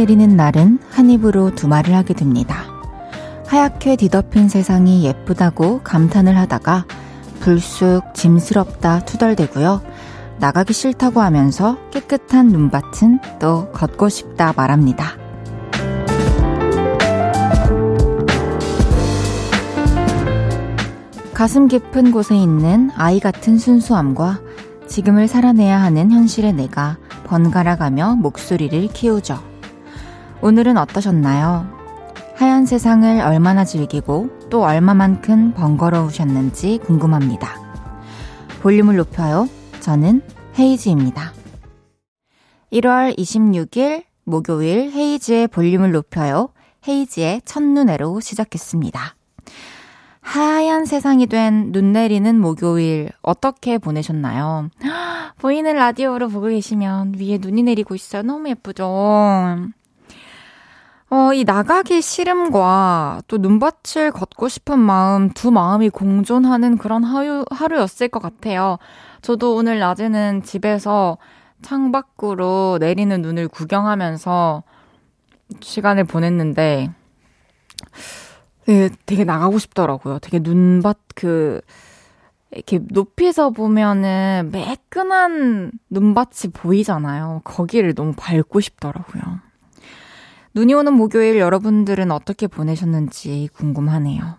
[0.00, 2.64] 내리는 날은 한 입으로 두 말을 하게 됩니다.
[3.46, 6.86] 하얗게 뒤덮인 세상이 예쁘다고 감탄을 하다가
[7.40, 9.82] 불쑥 짐스럽다 투덜대고요.
[10.38, 15.18] 나가기 싫다고 하면서 깨끗한 눈밭은 또 걷고 싶다 말합니다.
[21.34, 24.40] 가슴 깊은 곳에 있는 아이 같은 순수함과
[24.86, 29.49] 지금을 살아내야 하는 현실의 내가 번갈아가며 목소리를 키우죠.
[30.42, 31.78] 오늘은 어떠셨나요?
[32.36, 37.50] 하얀 세상을 얼마나 즐기고 또 얼마만큼 번거로우셨는지 궁금합니다.
[38.62, 39.48] 볼륨을 높여요.
[39.80, 40.22] 저는
[40.58, 41.32] 헤이즈입니다.
[42.72, 46.48] 1월 26일 목요일 헤이즈의 볼륨을 높여요.
[46.88, 49.16] 헤이즈의 첫눈에로 시작했습니다.
[50.22, 54.68] 하얀 세상이 된 눈 내리는 목요일 어떻게 보내셨나요?
[55.38, 58.22] 보이는 라디오로 보고 계시면 위에 눈이 내리고 있어요.
[58.22, 59.56] 너무 예쁘죠?
[61.12, 68.08] 어, 이 나가기 싫음과 또 눈밭을 걷고 싶은 마음, 두 마음이 공존하는 그런 하루, 하루였을
[68.08, 68.78] 것 같아요.
[69.20, 71.18] 저도 오늘 낮에는 집에서
[71.62, 74.62] 창밖으로 내리는 눈을 구경하면서
[75.60, 76.92] 시간을 보냈는데,
[78.66, 80.20] 되게, 되게 나가고 싶더라고요.
[80.20, 81.60] 되게 눈밭 그,
[82.52, 87.40] 이렇게 높이서 보면은 매끈한 눈밭이 보이잖아요.
[87.42, 89.49] 거기를 너무 밟고 싶더라고요.
[90.54, 94.36] 눈이 오는 목요일 여러분들은 어떻게 보내셨는지 궁금하네요.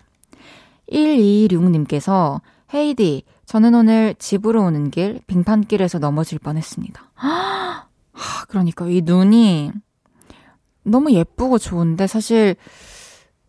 [0.91, 2.41] 126님께서
[2.73, 7.11] 헤이디, 저는 오늘 집으로 오는 길 빙판길에서 넘어질 뻔했습니다.
[7.15, 9.71] 하, 그러니까 이 눈이
[10.83, 12.55] 너무 예쁘고 좋은데 사실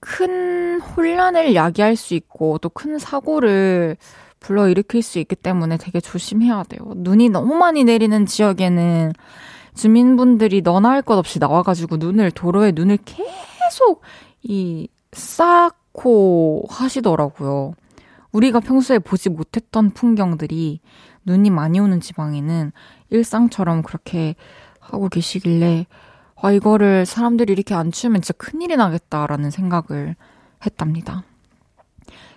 [0.00, 3.96] 큰 혼란을 야기할 수 있고 또 큰 사고를
[4.40, 6.92] 불러일으킬 수 있기 때문에 되게 조심해야 돼요.
[6.96, 9.12] 눈이 너무 많이 내리는 지역에는
[9.74, 14.02] 주민분들이 너나 할 것 없이 나와가지고 눈을, 도로에 눈을 계속
[14.42, 17.74] 이 쌓고 하시더라고요.
[18.32, 20.80] 우리가 평소에 보지 못했던 풍경들이
[21.24, 22.72] 눈이 많이 오는 지방에는
[23.10, 24.34] 일상처럼 그렇게
[24.80, 25.86] 하고 계시길래,
[26.36, 30.16] 아, 이거를 사람들이 이렇게 안 치우면 진짜 큰일이 나겠다라는 생각을
[30.64, 31.22] 했답니다.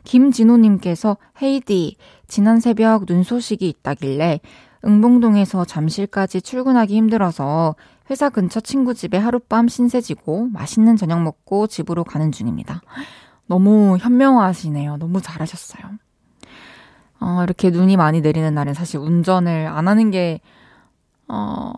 [0.04, 1.98] 김진호님께서 헤이디,
[2.28, 4.40] 지난 새벽 눈 소식이 있다길래
[4.86, 7.76] 응봉동에서 잠실까지 출근하기 힘들어서
[8.10, 12.82] 회사 근처 친구 집에 하룻밤 신세지고 맛있는 저녁 먹고 집으로 가는 중입니다.
[13.48, 14.98] 너무 현명하시네요.
[14.98, 15.84] 너무 잘하셨어요.
[17.20, 20.42] 어, 이렇게 눈이 많이 내리는 날은 사실 운전을 안 하는 게,
[21.28, 21.72] 어,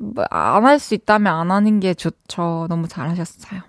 [0.00, 2.66] 뭐 안할 수 있다면 안 하는 게 좋죠.
[2.68, 3.62] 너무 잘하셨어요.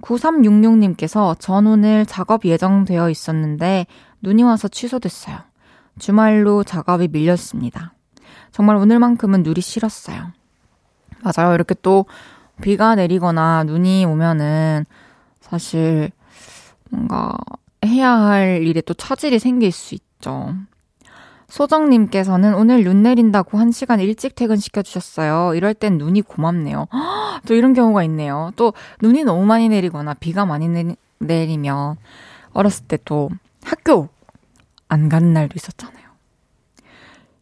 [0.00, 3.86] 9366님께서 전 오늘 작업 예정되어 있었는데
[4.22, 5.38] 눈이 와서 취소됐어요.
[5.98, 7.92] 주말로 작업이 밀렸습니다.
[8.52, 10.32] 정말 오늘만큼은 누리 싫었어요.
[11.22, 11.54] 맞아요.
[11.54, 12.06] 이렇게 또
[12.62, 14.84] 비가 내리거나 눈이 오면은
[15.40, 16.10] 사실
[16.90, 17.36] 뭔가
[17.84, 20.54] 해야 할 일에 또 차질이 생길 수 있죠.
[21.48, 25.54] 소정님께서는 오늘 눈 내린다고 한 시간 일찍 퇴근시켜주셨어요.
[25.54, 26.86] 이럴 땐 눈이 고맙네요.
[27.46, 28.50] 또 이런 경우가 있네요.
[28.56, 28.72] 또
[29.02, 31.96] 눈이 너무 많이 내리거나 비가 많이 내리, 내리면
[32.52, 33.30] 어렸을 때 또
[33.64, 34.08] 학교
[34.94, 36.04] 안 가는 날도 있었잖아요.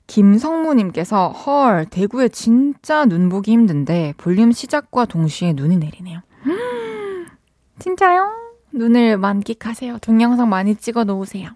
[0.06, 6.20] 김성무님께서 헐 대구에 진짜 눈 보기 힘든데 볼륨 시작과 동시에 눈이 내리네요.
[7.78, 8.32] 진짜요?
[8.72, 9.98] 눈을 만끽하세요.
[9.98, 11.50] 동영상 많이 찍어 놓으세요.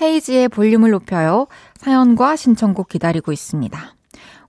[0.00, 1.46] 헤이지의 볼륨을 높여요.
[1.76, 3.94] 사연과 신청곡 기다리고 있습니다.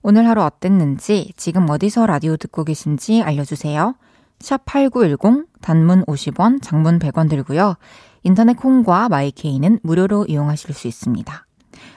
[0.02, 3.94] 오늘 하루 어땠는지, 지금 어디서 라디오 듣고 계신지 알려주세요.
[4.40, 7.76] 샵 8910, 단문 50원, 장문 100원 들고요.
[8.22, 11.46] 인터넷 콩과 마이케이는 무료로 이용하실 수 있습니다.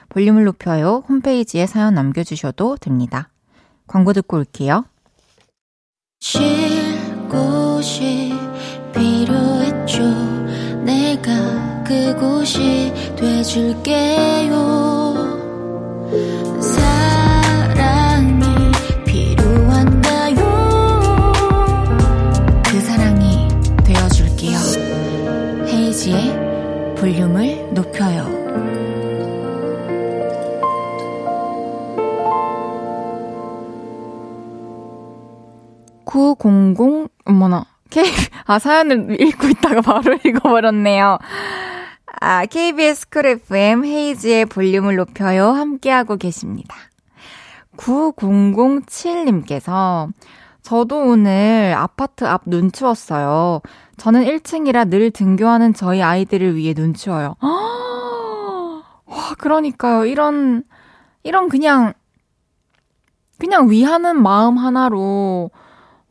[0.10, 1.04] 볼륨을 높여요.
[1.08, 3.30] 홈페이지에 사연 남겨주셔도 됩니다.
[3.88, 4.86] 광고 듣고 올게요.
[6.20, 6.42] 쉴
[7.30, 8.34] 곳이
[8.94, 10.04] 필요했죠.
[10.84, 14.62] 내가 그곳이 돼줄게요.
[27.12, 28.24] 볼륨을 높여요.
[36.06, 37.66] 900, 어머나.
[37.90, 38.06] K,
[38.46, 41.18] 아, 사연을 읽고 있다가 바로 읽어버렸네요.
[42.22, 45.50] 아, KBS 쿨 FM 헤이즈의 볼륨을 높여요.
[45.50, 46.74] 함께하고 계십니다.
[47.76, 50.08] 9007님께서
[50.62, 53.62] 저도 오늘 아파트 앞 눈 치웠어요.
[53.98, 57.36] 저는 1층이라 늘 등교하는 저희 아이들을 위해 눈 치워요.
[57.42, 60.06] 와, 그러니까요.
[60.06, 60.64] 이런,
[61.24, 61.94] 이런 그냥,
[63.38, 65.50] 그냥 위하는 마음 하나로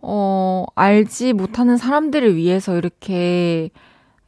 [0.03, 3.71] 어, 알지 못하는 사람들을 위해서 이렇게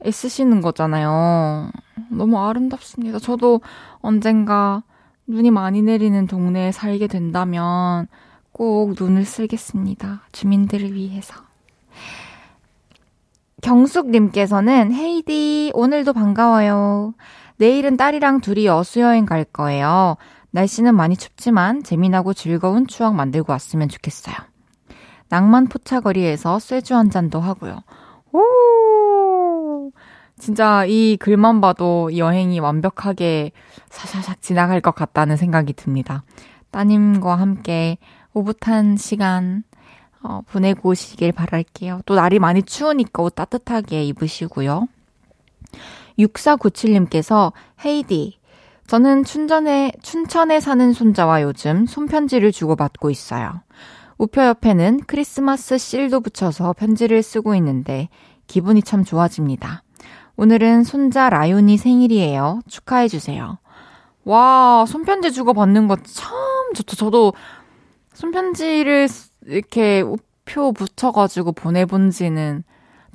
[0.04, 1.70] 애쓰시는 거잖아요.
[2.10, 3.18] 너무 아름답습니다.
[3.18, 3.60] 저도
[4.00, 4.82] 언젠가
[5.26, 8.06] 눈이 많이 내리는 동네에 살게 된다면
[8.52, 10.22] 꼭 눈을 쓸겠습니다.
[10.32, 11.34] 주민들을 위해서.
[13.62, 17.14] 경숙님께서는 헤이디, 오늘도 반가워요.
[17.56, 20.16] 내일은 딸이랑 둘이 여수여행 갈 거예요.
[20.50, 24.34] 날씨는 많이 춥지만 재미나고 즐거운 추억 만들고 왔으면 좋겠어요.
[25.28, 27.78] 낭만 포차거리에서 쇠주 한 잔도 하고요.
[28.32, 29.92] 오!
[30.38, 33.52] 진짜 이 글만 봐도 여행이 완벽하게
[33.88, 36.24] 사샤샥 지나갈 것 같다는 생각이 듭니다.
[36.72, 37.98] 따님과 함께
[38.34, 39.64] 오붓한 시간
[40.22, 42.02] 어, 보내고 오시길 바랄게요.
[42.06, 44.86] 또 날이 많이 추우니까 옷 따뜻하게 입으시고요.
[46.18, 47.52] 6497님께서
[47.84, 48.38] 헤이디,
[48.86, 53.62] 저는 춘천에, 춘천에 사는 손자와 요즘 손편지를 주고받고 있어요.
[54.18, 58.08] 우표 옆에는 크리스마스 실도 붙여서 편지를 쓰고 있는데
[58.46, 59.82] 기분이 참 좋아집니다.
[60.36, 62.60] 오늘은 손자 라윤이 생일이에요.
[62.68, 63.58] 축하해주세요.
[64.24, 66.36] 와, 손편지 주고받는 거 참
[66.74, 66.96] 좋죠.
[66.96, 67.32] 저도
[68.22, 69.08] 손편지를
[69.46, 72.62] 이렇게 우표 붙여가지고 보내본 지는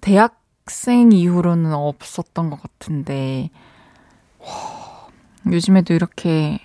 [0.01, 3.49] 대학생 이후로는 없었던 것 같은데,
[4.39, 5.07] 와,
[5.49, 6.59] 요즘에도 이렇게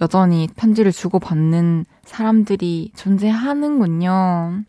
[0.00, 4.64] 여전히 편지를 주고받는 사람들이 존재하는군요.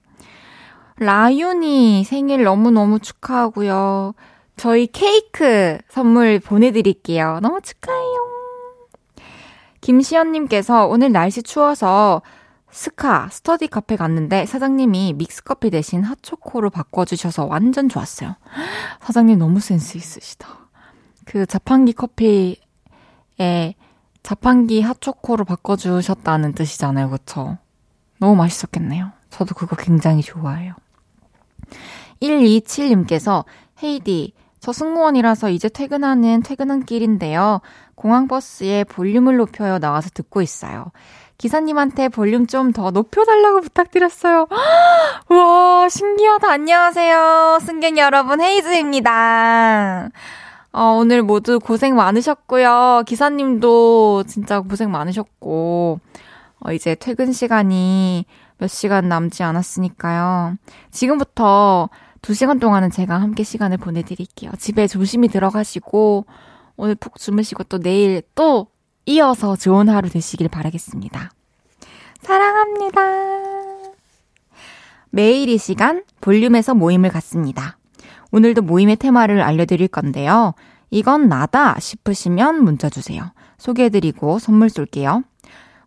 [0.97, 4.13] 라윤이 생일 너무너무 축하하고요.
[4.57, 7.39] 저희 케이크 선물 보내드릴게요.
[7.41, 8.29] 너무 축하해요.
[9.81, 12.21] 김시연님께서 오늘 날씨 추워서
[12.71, 18.35] 스카 스터디 카페 갔는데 사장님이 믹스커피 대신 핫초코로 바꿔주셔서 완전 좋았어요.
[19.01, 20.47] 사장님 너무 센스 있으시다.
[21.25, 22.55] 그 자판기 커피에
[24.23, 27.09] 자판기 핫초코로 바꿔주셨다는 뜻이잖아요.
[27.09, 27.57] 그쵸?
[28.19, 29.11] 너무 맛있었겠네요.
[29.29, 30.73] 저도 그거 굉장히 좋아해요.
[32.21, 33.45] 127님께서
[33.81, 37.61] 헤이디, 저 승무원이라서 이제 퇴근하는 퇴근한 길인데요.
[37.95, 40.91] 공항버스에 볼륨을 높여요 나와서 듣고 있어요.
[41.39, 44.47] 기사님한테 볼륨 좀 더 높여달라고 부탁드렸어요.
[45.29, 46.51] 와, 신기하다.
[46.51, 47.59] 안녕하세요.
[47.61, 50.09] 승객 여러분, 헤이즈입니다.
[50.73, 53.03] 어, 오늘 모두 고생 많으셨고요.
[53.07, 55.99] 기사님도 진짜 고생 많으셨고,
[56.59, 58.25] 어, 이제 퇴근 시간이
[58.57, 60.57] 몇 시간 남지 않았으니까요.
[60.91, 61.89] 지금부터
[62.21, 64.51] 두 시간 동안은 제가 함께 시간을 보내드릴게요.
[64.59, 66.25] 집에 조심히 들어가시고,
[66.75, 68.67] 오늘 푹 주무시고 또 내일 또
[69.05, 71.31] 이어서 좋은 하루 되시길 바라겠습니다.
[72.21, 73.01] 사랑합니다.
[75.09, 77.77] 매일 이 시간 볼륨에서 모임을 갖습니다.
[78.31, 80.53] 오늘도 모임의 테마를 알려드릴 건데요.
[80.91, 83.31] 이건 나다 싶으시면 문자 주세요.
[83.57, 85.23] 소개해드리고 선물 쏠게요.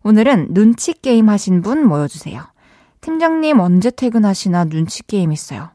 [0.03, 2.43] 오늘은 눈치 게임 하신 분 모여주세요.
[3.01, 5.69] 팀장님 언제 퇴근하시나 눈치 게임 있어요.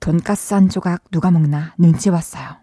[0.00, 2.61] 돈가스 한 조각 누가 먹나 눈치 왔어요.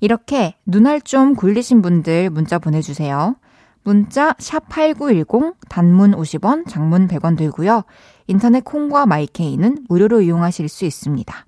[0.00, 3.36] 이렇게 눈알 좀 굴리신 분들 문자 보내주세요.
[3.82, 7.84] 문자 샵8910 단문 50원, 장문 100원 들고요.
[8.26, 11.46] 인터넷 콩과 마이케이는 무료로 이용하실 수 있습니다.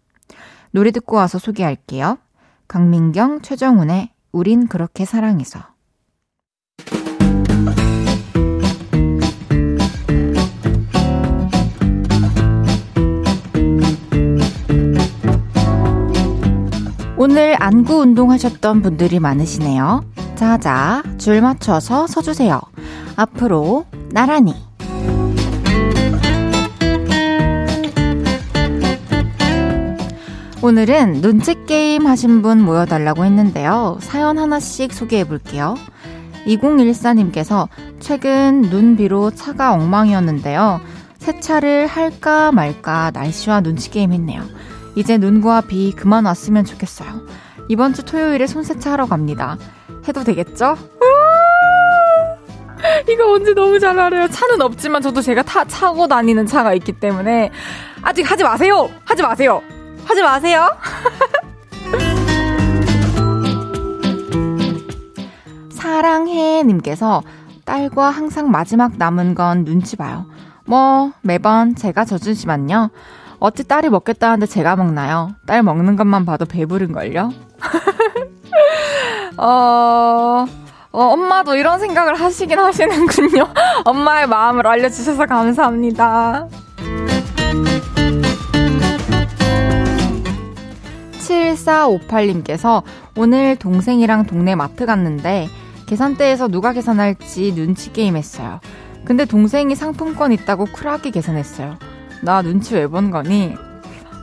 [0.70, 2.18] 노래 듣고 와서 소개할게요.
[2.68, 5.71] 강민경, 최정훈의 우린 그렇게 사랑해서
[17.24, 20.04] 오늘 안구 운동하셨던 분들이 많으시네요.
[20.34, 22.60] 자자, 줄 맞춰서 서주세요.
[23.14, 24.56] 앞으로 나란히.
[30.62, 33.98] 오늘은 눈치게임 하신 분 모여달라고 했는데요.
[34.00, 35.76] 사연 하나씩 소개해 볼게요.
[36.48, 37.68] 2014님께서
[38.00, 40.80] 최근 눈비로 차가 엉망이었는데요.
[41.20, 44.42] 세차를 할까 말까 날씨와 눈치게임 했네요.
[44.94, 47.22] 이제 눈과 비 그만 왔으면 좋겠어요.
[47.68, 49.56] 이번 주 토요일에 손세차 하러 갑니다.
[50.06, 50.76] 해도 되겠죠?
[53.08, 54.28] 이거 언제 너무 잘 알아요.
[54.28, 57.50] 차는 없지만 저도 제가 타, 차고 다니는 차가 있기 때문에
[58.02, 58.90] 아직 하지 마세요!
[59.04, 59.62] 하지 마세요!
[60.04, 60.68] 하지 마세요!
[65.70, 67.22] 사랑해 님께서
[67.64, 70.26] 딸과 항상 마지막 남은 건 눈치 봐요.
[70.64, 72.90] 뭐, 매번 제가 져주지만요.
[73.42, 75.34] 어찌 딸이 먹겠다는데 제가 먹나요?
[75.46, 77.32] 딸 먹는 것만 봐도 배부른걸요?
[79.36, 80.46] 어,
[80.92, 83.48] 어, 엄마도 이런 생각을 하시긴 하시는군요.
[83.84, 86.46] 엄마의 마음을 알려주셔서 감사합니다.
[91.18, 92.84] 7458님께서
[93.16, 95.48] 오늘 동생이랑 동네 마트 갔는데
[95.86, 98.60] 계산대에서 누가 계산할지 눈치 게임 했어요.
[99.04, 101.76] 근데 동생이 상품권 있다고 쿨하게 계산했어요.
[102.22, 103.54] 나 눈치 왜 본 거니?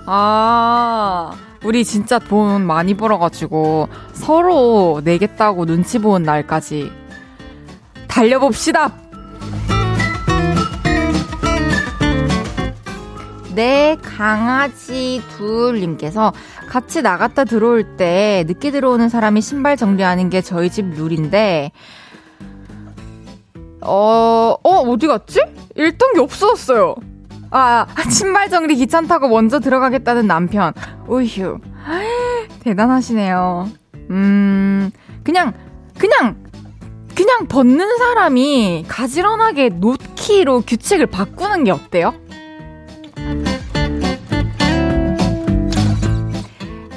[0.05, 1.31] 아,
[1.63, 6.91] 우리 진짜 돈 많이 벌어가지고 서로 내겠다고 눈치 보는 날까지
[8.07, 8.91] 달려봅시다!
[13.53, 16.31] 네, 강아지 둘님께서
[16.69, 21.71] 같이 나갔다 들어올 때 늦게 들어오는 사람이 신발 정리하는 게 저희 집 룰인데,
[23.81, 25.41] 어, 어, 어디 갔지?
[25.77, 26.95] 읽던 게 없어졌어요.
[27.51, 30.73] 아, 신발 정리 귀찮다고 먼저 들어가겠다는 남편.
[31.07, 31.59] 우휴.
[32.61, 33.69] 대단하시네요.
[34.11, 34.91] 음,
[35.23, 35.53] 그냥,
[35.97, 36.35] 그냥,
[37.15, 42.13] 그냥 벗는 사람이 가지런하게 놓기로 규칙을 바꾸는 게 어때요?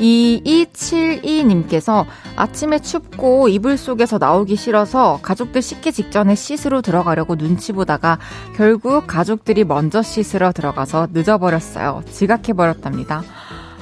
[0.03, 2.05] 2272님께서
[2.37, 8.19] 아침에 춥고 이불 속에서 나오기 싫어서 가족들 씻기 직전에 씻으러 들어가려고 눈치 보다가
[8.57, 12.03] 결국 가족들이 먼저 씻으러 들어가서 늦어버렸어요.
[12.11, 13.23] 지각해버렸답니다.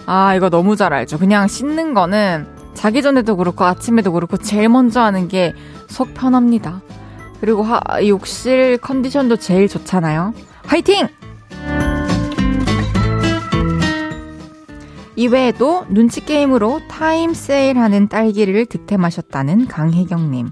[0.06, 1.18] 아, 이거 너무 잘 알죠.
[1.18, 5.54] 그냥 씻는 거는 자기 전에도 그렇고 아침에도 그렇고 제일 먼저 하는 게
[5.90, 6.80] 속 편합니다.
[7.40, 10.32] 그리고 하, 욕실 컨디션도 제일 좋잖아요.
[10.66, 11.08] 화이팅!
[15.20, 20.48] 이외에도 눈치 게임으로 타임 세일하는 딸기를 득템하셨다는 강혜경님.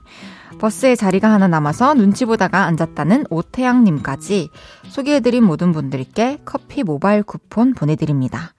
[0.59, 4.51] 버스에 자리가 하나 남아서 눈치 보다가 앉았다는 오태양님까지
[4.89, 8.53] 소개해드린 모든 분들께 커피 모바일 쿠폰 보내드립니다.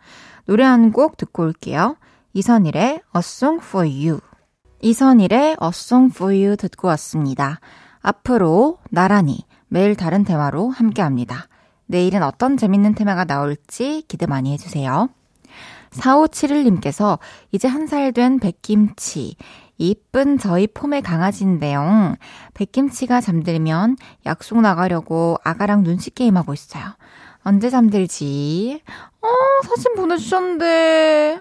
[0.47, 1.95] 노래 한 곡 듣고 올게요.
[2.33, 2.81] 이선일의
[3.15, 4.19] A Song For You.
[4.81, 7.59] 이선일의 A Song For You 듣고 왔습니다.
[8.01, 11.47] 앞으로 나란히 매일 다른 테마로 함께 합니다.
[11.85, 15.09] 내일은 어떤 재밌는 테마가 나올지 기대 많이 해주세요.
[15.91, 17.19] 4571님께서
[17.51, 19.35] 이제 한 살 된 백김치.
[19.77, 22.15] 이쁜 저희 폼의 강아지인데요.
[22.53, 26.83] 백김치가 잠들면 약속 나가려고 아가랑 눈치 게임하고 있어요.
[27.43, 28.81] 언제 잠들지?
[29.21, 29.27] 어,
[29.63, 31.39] 사진 보내주셨는데,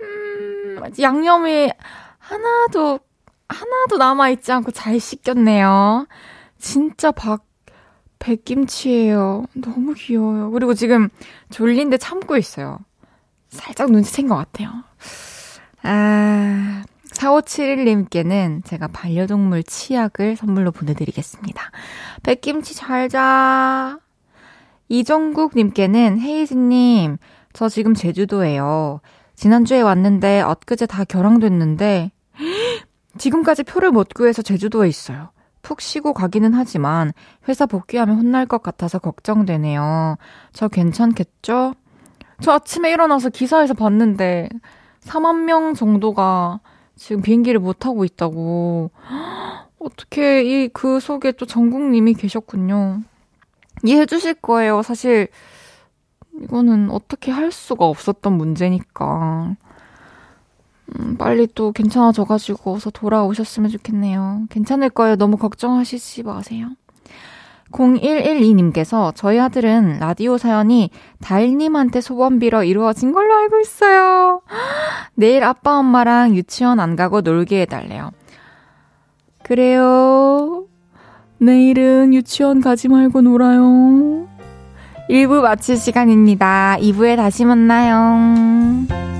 [0.00, 1.70] 음, 양념이
[2.18, 3.00] 하나도,
[3.48, 6.06] 하나도 남아있지 않고 잘 씻겼네요.
[6.58, 7.44] 진짜 박,
[8.18, 9.44] 백김치예요.
[9.54, 10.50] 너무 귀여워요.
[10.52, 11.10] 그리고 지금
[11.50, 12.78] 졸린데 참고 있어요.
[13.56, 14.70] 살짝 눈치챈 것 같아요.
[15.82, 21.70] 아, 4571님께는 제가 반려동물 치약을 선물로 보내드리겠습니다.
[22.22, 23.98] 백김치 잘 자.
[24.88, 27.18] 이정국님께는 헤이즈님,
[27.52, 29.00] 저 지금 제주도에요.
[29.34, 32.12] 지난주에 왔는데 엊그제 다 결항됐는데,
[33.18, 35.30] 지금까지 표를 못 구해서 제주도에 있어요.
[35.62, 37.12] 푹 쉬고 가기는 하지만
[37.48, 40.16] 회사 복귀하면 혼날 것 같아서 걱정되네요.
[40.52, 41.74] 저 괜찮겠죠?
[42.40, 44.48] 저 아침에 일어나서 기사에서 봤는데
[45.02, 46.60] 4만 명 정도가
[46.96, 48.90] 지금 비행기를 못 타고 있다고.
[49.78, 53.02] 어떻게 이 그 속에 또 전국님이 계셨군요.
[53.84, 54.82] 이해해 주실 거예요.
[54.82, 55.28] 사실
[56.42, 59.56] 이거는 어떻게 할 수가 없었던 문제니까.
[60.98, 64.46] 음, 빨리 또 괜찮아져가지고 어서 돌아오셨으면 좋겠네요.
[64.50, 65.16] 괜찮을 거예요.
[65.16, 66.68] 너무 걱정하시지 마세요.
[67.76, 70.90] 0112님께서 저희 아들은 라디오 사연이
[71.20, 74.40] 달님한테 소원 빌어 이루어진 걸로 알고 있어요.
[75.14, 78.10] 내일 아빠 엄마랑 유치원 안 가고 놀게 해달래요.
[79.42, 80.64] 그래요.
[81.38, 84.26] 내일은 유치원 가지 말고 놀아요.
[85.08, 86.78] 1부 마칠 시간입니다.
[86.80, 89.15] 2부에 다시 만나요.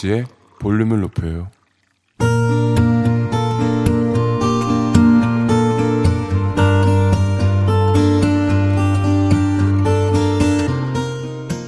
[0.00, 0.24] 홈이지에
[0.58, 1.50] 볼륨을 높여요.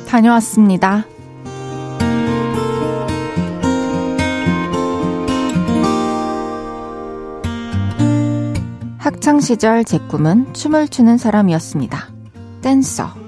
[0.08, 1.04] 다녀왔습니다.
[8.98, 12.08] 학창 시절 제 꿈은 춤을 추는 사람이었습니다.
[12.60, 13.21] 댄서.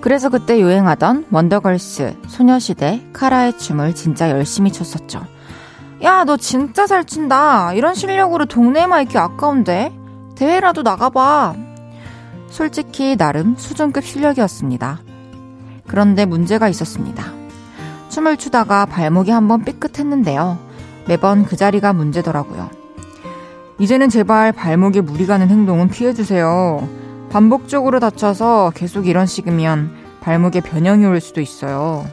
[0.00, 5.26] 그래서 그때 유행하던 원더걸스, 소녀시대, 카라의 춤을 진짜 열심히 췄었죠.
[6.02, 7.74] 야, 너 진짜 잘 춘다.
[7.74, 9.92] 이런 실력으로 동네에만 있기 아까운데?
[10.36, 11.54] 대회라도 나가봐.
[12.48, 15.00] 솔직히 나름 수준급 실력이었습니다.
[15.88, 17.24] 그런데 문제가 있었습니다.
[18.08, 20.58] 춤을 추다가 발목이 한번 삐끗했는데요.
[21.08, 22.70] 매번 그 자리가 문제더라고요.
[23.78, 26.88] 이제는 제발 발목에 무리 가는 행동은 피해주세요.
[27.30, 32.06] 반복적으로 다쳐서 계속 이런 식이면 발목에 변형이 올 수도 있어요.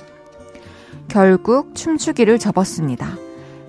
[1.07, 3.17] 결국 춤추기를 접었습니다.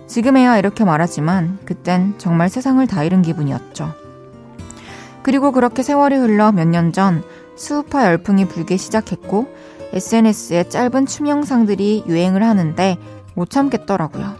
[0.07, 3.93] 지금에야 이렇게 말하지만 그땐 정말 세상을 다 잃은 기분이었죠.
[5.23, 7.23] 그리고 그렇게 세월이 흘러 몇 년 전
[7.57, 9.49] 수우파 열풍이 불기 시작했고
[9.93, 12.97] SNS에 짧은 춤 영상들이 유행을 하는데
[13.35, 14.35] 못 참겠더라고요.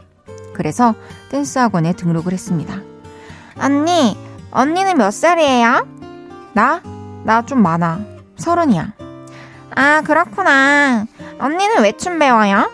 [0.53, 0.95] 그래서
[1.31, 2.81] 댄스 학원에 등록을 했습니다.
[3.59, 4.17] 언니,
[4.51, 5.96] 언니는 몇 살이에요?
[6.57, 6.81] 나?
[7.25, 8.01] 나 좀 많아.
[8.37, 8.95] 서른이야.
[9.75, 11.05] 아, 그렇구나.
[11.39, 12.71] 언니는 왜 춤 배워요?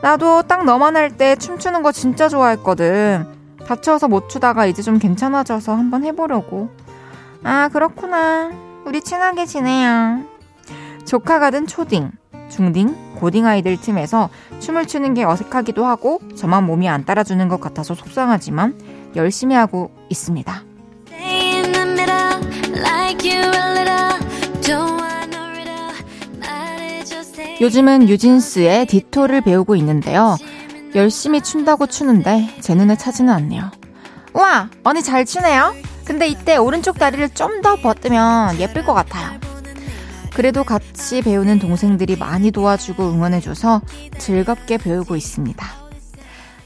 [0.00, 3.26] 나도 딱 너만 할 때 춤추는 거 진짜 좋아했거든.
[3.66, 6.70] 다쳐서 못 추다가 이제 좀 괜찮아져서 한번 해보려고.
[7.44, 8.50] 아, 그렇구나.
[8.86, 10.20] 우리 친하게 지내요.
[11.04, 12.12] 조카가 든 초딩,
[12.48, 17.94] 중딩, 고딩 아이들 팀에서 춤을 추는 게 어색하기도 하고 저만 몸이 안 따라주는 것 같아서
[17.94, 20.62] 속상하지만 열심히 하고 있습니다.
[27.60, 30.36] 요즘은 유진스의 디토를 배우고 있는데요.
[30.94, 33.70] 열심히 춘다고 추는데 제 눈에 차지는 않네요.
[34.34, 35.74] 우와, 언니 잘 추네요.
[36.04, 39.40] 근데 이때 오른쪽 다리를 좀 더 버뜨면 예쁠 것 같아요.
[40.34, 43.80] 그래도 같이 배우는 동생들이 많이 도와주고 응원해줘서
[44.18, 45.66] 즐겁게 배우고 있습니다.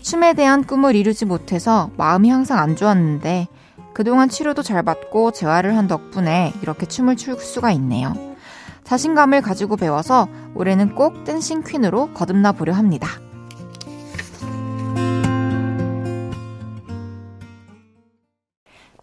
[0.03, 3.47] 춤에 대한 꿈을 이루지 못해서 마음이 항상 안 좋았는데
[3.93, 8.15] 그동안 치료도 잘 받고 재활을 한 덕분에 이렇게 춤을 출 수가 있네요.
[8.85, 13.09] 자신감을 가지고 배워서 올해는 꼭 댄싱 퀸으로 거듭나 보려 합니다.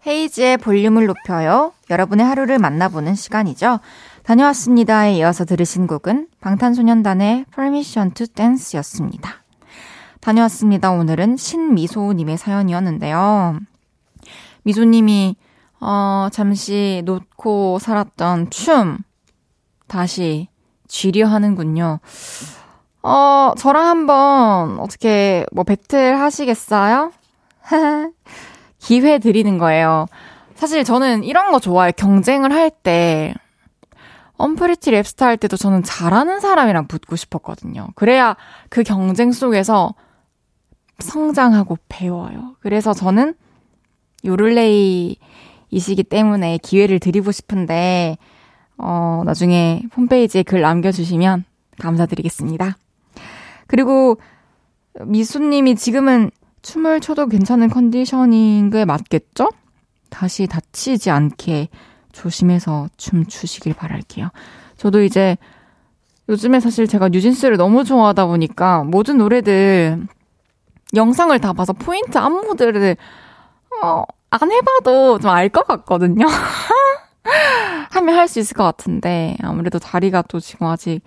[0.06, 1.72] 헤이즈의 볼륨을 높여요.
[1.90, 3.80] 여러분의 하루를 만나보는 시간이죠.
[4.22, 9.42] 다녀왔습니다에 이어서 들으신 곡은 방탄소년단의 Permission to Dance였습니다.
[10.20, 10.90] 다녀왔습니다.
[10.90, 13.58] 오늘은 신미소님의 사연이었는데요.
[14.68, 15.34] 미소님이,
[15.80, 18.98] 어, 잠시 놓고 살았던 춤,
[19.86, 20.48] 다시
[20.86, 22.00] 쥐려 하는군요.
[23.02, 27.12] 어, 저랑 한번 어떻게 뭐 배틀 하시겠어요?
[28.78, 30.06] 기회 드리는 거예요.
[30.54, 31.92] 사실 저는 이런 거 좋아해요.
[31.96, 33.34] 경쟁을 할 때
[34.36, 37.88] 언프리티 랩스타 할 때도 저는 잘하는 사람이랑 붙고 싶었거든요.
[37.94, 38.36] 그래야
[38.68, 39.94] 그 경쟁 속에서
[40.98, 42.56] 성장하고 배워요.
[42.60, 43.34] 그래서 저는
[44.24, 48.16] 요를레이이시기 때문에 기회를 드리고 싶은데,
[48.76, 51.44] 어, 나중에 홈페이지에 글 남겨주시면
[51.80, 52.76] 감사드리겠습니다.
[53.66, 54.18] 그리고
[55.04, 56.30] 미수님이 지금은
[56.62, 59.50] 춤을 춰도 괜찮은 컨디셔닝에 맞겠죠?
[60.10, 61.68] 다시 다치지 않게
[62.12, 64.30] 조심해서 춤 추시길 바랄게요.
[64.76, 65.36] 저도 이제
[66.28, 70.06] 요즘에 사실 제가 뉴진스를 너무 좋아하다 보니까 모든 노래들
[70.94, 72.96] 영상을 다 봐서 포인트 안무들을
[73.82, 76.26] 어, 안 해봐도 좀 알 것 같거든요.
[77.92, 81.00] 하면 할 수 있을 것 같은데 아무래도 다리가 또 지금 아직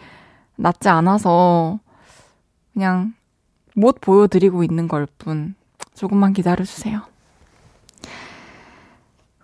[0.55, 1.79] 낫지 않아서
[2.73, 3.13] 그냥
[3.75, 5.55] 못 보여드리고 있는 걸 뿐
[5.95, 7.01] 조금만 기다려주세요.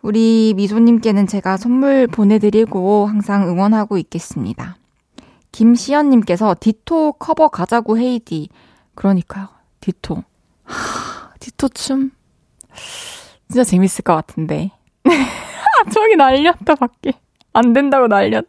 [0.02, 4.78] 우리 미소님께는 제가 선물 보내드리고 항상 응원하고 있겠습니다.
[5.52, 8.50] 김시연님께서 Ditto 커버 가자고 헤이디.
[8.96, 9.50] 그러니까요.
[9.82, 10.24] Ditto.
[10.66, 12.12] 하, Ditto 춤.
[13.50, 14.72] 진짜 재밌을 것 같은데.
[15.94, 17.14] 저기 난리 났다, 밖에.
[17.54, 18.46] 안 된다고 난리.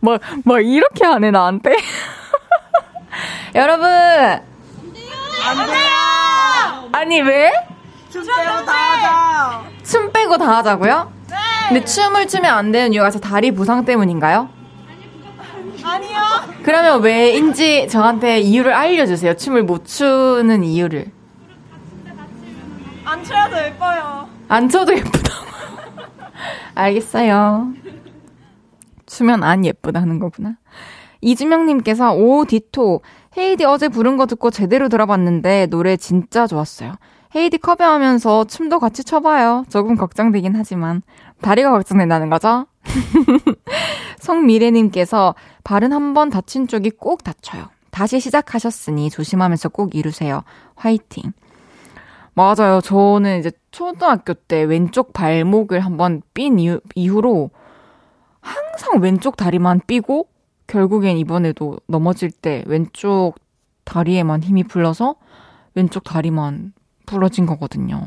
[0.00, 1.76] 뭐, 뭐, 이렇게 하네, 나한테.
[3.54, 3.86] 여러분!
[3.86, 4.42] 안
[4.92, 5.10] 돼요!
[5.44, 6.88] 안 돼요!
[6.92, 7.50] 아니, 왜?
[8.10, 9.62] 춤 빼고 다 하자.
[9.84, 11.12] 춤 빼고 다 하자고요?
[11.28, 11.36] 네.
[11.68, 14.48] 근데 춤을 추면 안 되는 이유가 저 다리 부상 때문인가요?
[15.82, 16.18] 아니요.
[16.62, 19.36] 그러면 왜인지 저한테 이유를 알려주세요.
[19.36, 21.10] 춤을 못 추는 이유를.
[23.04, 24.28] 안 춰도 예뻐요.
[24.50, 25.46] 안 춰도 예쁘다고.
[26.74, 27.72] 알겠어요.
[29.06, 30.56] 추면 안 예쁘다는 거구나.
[31.20, 33.02] 이주명님께서 오 디토
[33.38, 36.94] 헤이디 어제 부른 거 듣고 제대로 들어봤는데 노래 진짜 좋았어요.
[37.36, 39.64] 헤이디 커버하면서 춤도 같이 춰봐요.
[39.68, 41.02] 조금 걱정되긴 하지만.
[41.42, 42.66] 다리가 걱정된다는 거죠?
[44.18, 45.34] 성미래님께서
[45.64, 47.68] 발은 한 번 다친 쪽이 꼭 다쳐요.
[47.92, 50.42] 다시 시작하셨으니 조심하면서 꼭 이루세요.
[50.74, 51.32] 화이팅.
[52.34, 52.80] 맞아요.
[52.80, 57.50] 저는 이제 초등학교 때 왼쪽 발목을 한번 삔 이후, 이후로
[58.40, 60.28] 항상 왼쪽 다리만 삐고
[60.66, 63.34] 결국엔 이번에도 넘어질 때 왼쪽
[63.84, 65.16] 다리에만 힘이 풀려서
[65.74, 66.72] 왼쪽 다리만
[67.06, 68.06] 부러진 거거든요.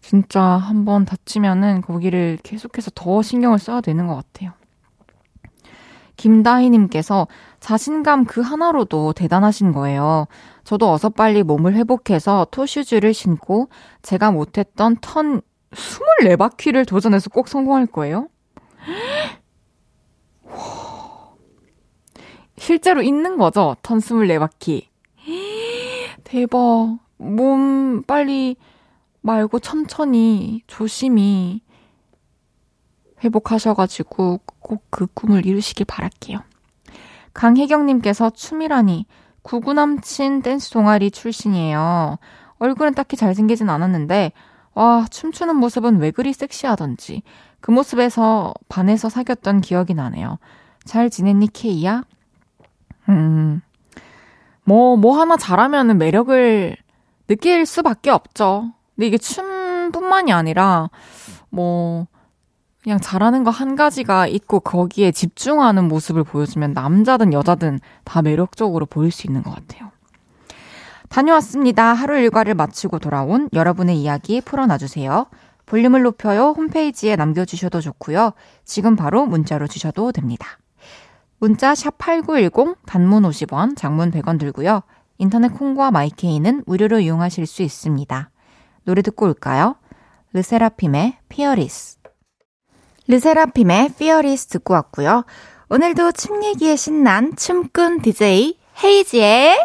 [0.00, 4.52] 진짜 한번 다치면은 거기를 계속해서 더 신경을 써야 되는 것 같아요.
[6.16, 7.26] 김다희님께서
[7.58, 10.26] 자신감 그 하나로도 대단하신 거예요.
[10.64, 13.68] 저도 어서 빨리 몸을 회복해서 토슈즈를 신고
[14.02, 18.28] 제가 못했던 턴 24바퀴를 도전해서 꼭 성공할 거예요.
[22.56, 23.76] 실제로 있는 거죠?
[23.82, 24.86] 턴 24바퀴.
[26.24, 26.98] 대박.
[27.16, 28.56] 몸 빨리
[29.20, 31.62] 말고 천천히, 조심히
[33.22, 36.38] 회복하셔가지고 꼭 그 꿈을 이루시길 바랄게요.
[37.34, 39.06] 강혜경님께서 춤이라니
[39.44, 42.18] 구구남친 댄스 동아리 출신이에요.
[42.58, 44.32] 얼굴은 딱히 잘생기진 않았는데
[44.74, 47.22] 와 춤추는 모습은 왜 그리 섹시하던지
[47.60, 50.38] 그 모습에서 반해서 사귀었던 기억이 나네요.
[50.84, 52.02] 잘 지냈니 케이야?
[53.08, 53.62] 음,
[54.64, 56.76] 뭐, 뭐 하나 잘하면은 매력을
[57.26, 58.72] 느낄 수밖에 없죠.
[58.94, 60.90] 근데 이게 춤뿐만이 아니라,
[61.50, 62.06] 뭐,
[62.84, 69.10] 그냥 잘하는 거 한 가지가 있고 거기에 집중하는 모습을 보여주면 남자든 여자든 다 매력적으로 보일
[69.10, 69.90] 수 있는 것 같아요.
[71.08, 71.94] 다녀왔습니다.
[71.94, 75.26] 하루 일과를 마치고 돌아온 여러분의 이야기 풀어놔주세요.
[75.66, 76.50] 볼륨을 높여요.
[76.56, 78.32] 홈페이지에 남겨주셔도 좋고요.
[78.64, 80.58] 지금 바로 문자로 주셔도 됩니다.
[81.38, 84.82] 문자 샵 8910 단문 50원, 장문 100원 들고요.
[85.18, 88.30] 인터넷 콩과 마이케이는 무료로 이용하실 수 있습니다.
[88.84, 89.76] 노래 듣고 올까요?
[90.32, 91.98] 르세라핌의 FEARLESS
[93.08, 95.24] 르세라핌의 FEARLESS 듣고 왔고요.
[95.68, 99.56] 오늘도 춤 얘기에 신난 춤꾼 DJ 헤이즈의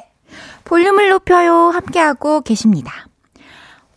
[0.65, 2.91] 볼륨을 높여요 함께하고 계십니다.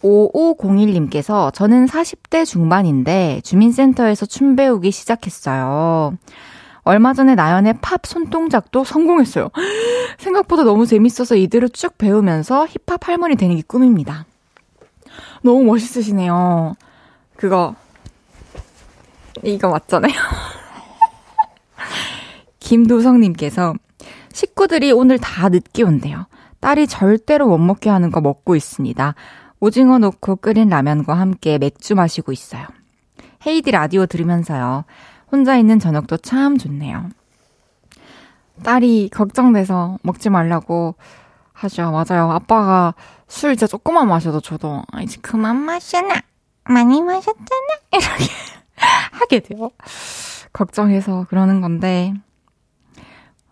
[0.03, 6.17] 5501님께서 저는 40대 중반인데 주민센터에서 춤 배우기 시작했어요.
[6.85, 9.51] 얼마 전에 나연의 팝 손동작도 성공했어요.
[10.19, 14.27] 생각보다 너무 재밌어서 이대로 쭉 배우면서 힙합 할머니 되는 게 꿈입니다.
[15.43, 16.75] 너무 멋있으시네요.
[17.37, 17.77] 그거
[19.45, 20.13] 이거 맞잖아요.
[22.61, 23.75] 김도성님께서
[24.33, 26.27] 식구들이 오늘 다 늦게 온대요.
[26.61, 29.15] 딸이 절대로 못 먹게 하는 거 먹고 있습니다.
[29.61, 32.67] 오징어 넣고 끓인 라면과 함께 맥주 마시고 있어요.
[33.47, 34.85] 헤이디 라디오 들으면서요.
[35.31, 37.09] 혼자 있는 저녁도 참 좋네요.
[38.63, 40.95] 딸이 걱정돼서 먹지 말라고
[41.53, 41.91] 하죠.
[41.91, 42.31] 맞아요.
[42.31, 42.95] 아빠가
[43.29, 46.21] 술 진짜 조금만 마셔도 저도 아, 이제 그만 마셔나
[46.65, 48.25] 많이 마셨잖아 이렇게
[49.13, 49.71] 하게 돼요.
[50.53, 52.13] 걱정해서 그러는 건데,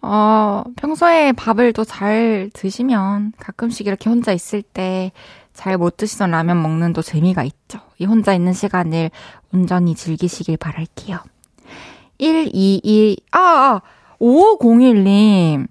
[0.02, 5.12] 어, 평소에 밥을 또 잘 드시면 가끔씩 이렇게 혼자 있을 때
[5.54, 7.80] 잘 못 드시던 라면 먹는 또 재미가 있죠.
[7.98, 9.10] 이 혼자 있는 시간을
[9.52, 11.18] 온전히 즐기시길 바랄게요.
[12.18, 13.80] 122, 아, 아
[14.20, 15.66] 5501님.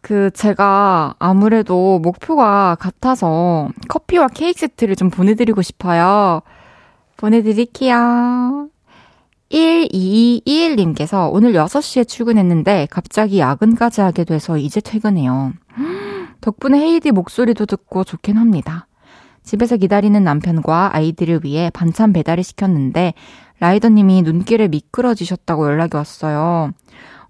[0.00, 6.42] 그, 제가 아무래도 목표가 같아서 커피와 케이크 세트를 좀 보내드리고 싶어요.
[7.16, 8.68] 보내드릴게요.
[9.50, 15.52] 1221님께서 오늘 6시에 출근했는데 갑자기 야근까지 하게 돼서 이제 퇴근해요.
[16.40, 18.86] 덕분에 헤이디 목소리도 듣고 좋긴 합니다.
[19.42, 23.14] 집에서 기다리는 남편과 아이들을 위해 반찬 배달을 시켰는데
[23.60, 26.72] 라이더님이 눈길에 미끄러지셨다고 연락이 왔어요.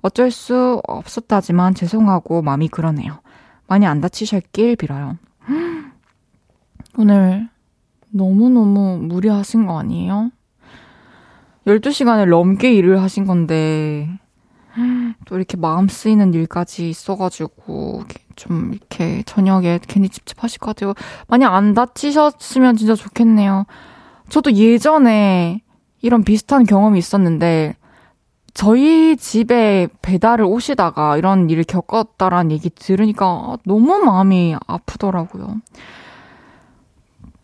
[0.00, 3.20] 어쩔 수 없었다지만 죄송하고 마음이 그러네요.
[3.66, 5.18] 많이 안 다치셨길 빌어요.
[6.96, 7.48] 오늘
[8.16, 10.30] 너무너무 무리하신 거 아니에요?
[11.66, 14.08] 12시간을 넘게 일을 하신 건데,
[15.24, 18.04] 또 이렇게 마음 쓰이는 일까지 있어가지고,
[18.36, 20.94] 좀 이렇게 저녁에 괜히 찝찝하실 것 같아요.
[21.26, 23.64] 만약 안 다치셨으면 진짜 좋겠네요.
[24.28, 25.62] 저도 예전에
[26.02, 27.76] 이런 비슷한 경험이 있었는데,
[28.54, 35.56] 저희 집에 배달을 오시다가 이런 일을 겪었다라는 얘기 들으니까 너무 마음이 아프더라고요.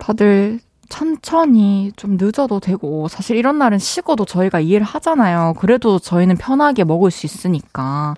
[0.03, 5.55] 다들 천천히 좀 늦어도 되고 사실 이런 날은 식어도 저희가 이해를 하잖아요.
[5.59, 8.17] 그래도 저희는 편하게 먹을 수 있으니까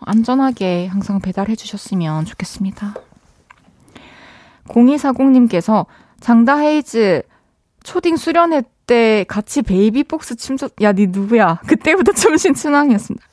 [0.00, 2.94] 안전하게 항상 배달해 주셨으면 좋겠습니다.
[4.68, 5.84] 0240님께서
[6.20, 7.22] 장다혜
[7.84, 11.60] 초딩 수련회 때 같이 베이비복스 춤췄 야, 니 누구야?
[11.66, 13.26] 그때부터 춤신 춤왕이었습니다.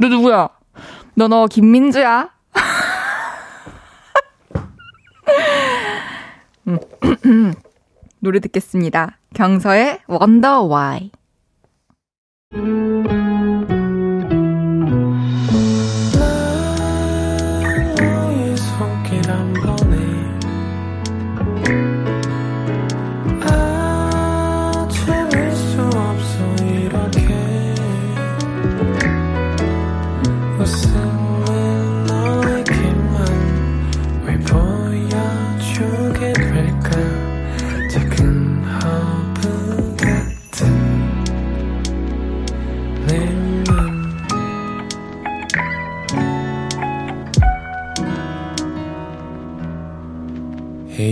[0.00, 0.50] 너 누구야?
[1.14, 2.28] 너 너 김민주야?
[6.68, 6.78] 음.
[8.20, 9.18] 노래 듣겠습니다.
[9.34, 11.10] 경서의 Wonder Why.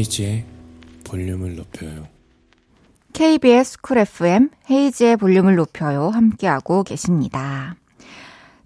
[0.00, 0.44] 헤이즈의
[1.04, 2.08] 볼륨을 높여요.
[3.12, 6.08] KBS 쿨 FM 헤이즈의 볼륨을 높여요.
[6.08, 7.76] 함께하고 계십니다.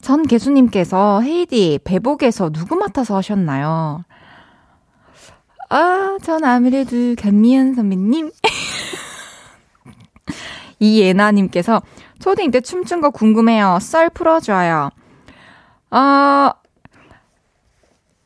[0.01, 4.05] 전 개수님께서 헤이디 베복에서 누구 맡아서 하셨나요?
[5.71, 8.31] 아, 전 아무래도 간미연 선배님.
[10.79, 11.83] 이예나님께서
[12.21, 13.79] 초딩 때 춤춘 거 궁금해요.
[13.81, 14.91] 썰 풀어줘요.
[15.91, 16.53] 아,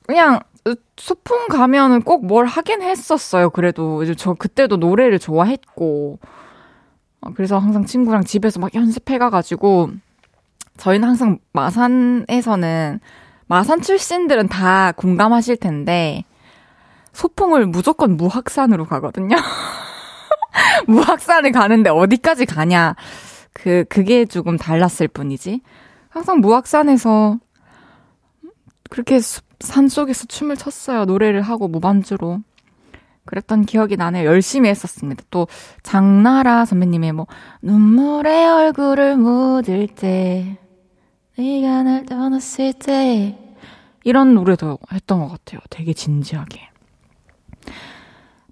[0.07, 0.41] 그냥
[0.97, 3.51] 소풍 가면은 꼭 뭘 하긴 했었어요.
[3.51, 6.19] 그래도 이제 저 그때도 노래를 좋아했고
[7.21, 9.91] 어, 그래서 항상 친구랑 집에서 막 연습해가가지고
[10.77, 13.01] 저희는 항상 마산에서는
[13.47, 16.25] 마산 출신들은 다 공감하실 텐데
[17.13, 19.37] 소풍을 무조건 무학산으로 가거든요.
[20.87, 22.95] 무학산을 가는데 어디까지 가냐.
[23.53, 25.63] 그, 그게 조금 달랐을 뿐이지.
[26.11, 27.39] 항상 무학산에서
[28.91, 29.19] 그렇게
[29.61, 31.05] 산 속에서 춤을 췄어요.
[31.05, 32.41] 노래를 하고 무반주로.
[33.25, 34.25] 그랬던 기억이 나네요.
[34.25, 35.23] 열심히 했었습니다.
[35.31, 35.47] 또
[35.83, 37.27] 장나라 선배님의 뭐
[37.61, 40.57] 눈물에 얼굴을 묻을 때
[41.37, 43.39] 네가 날 떠났을 때
[44.03, 45.61] 이런 노래도 했던 것 같아요.
[45.69, 46.71] 되게 진지하게.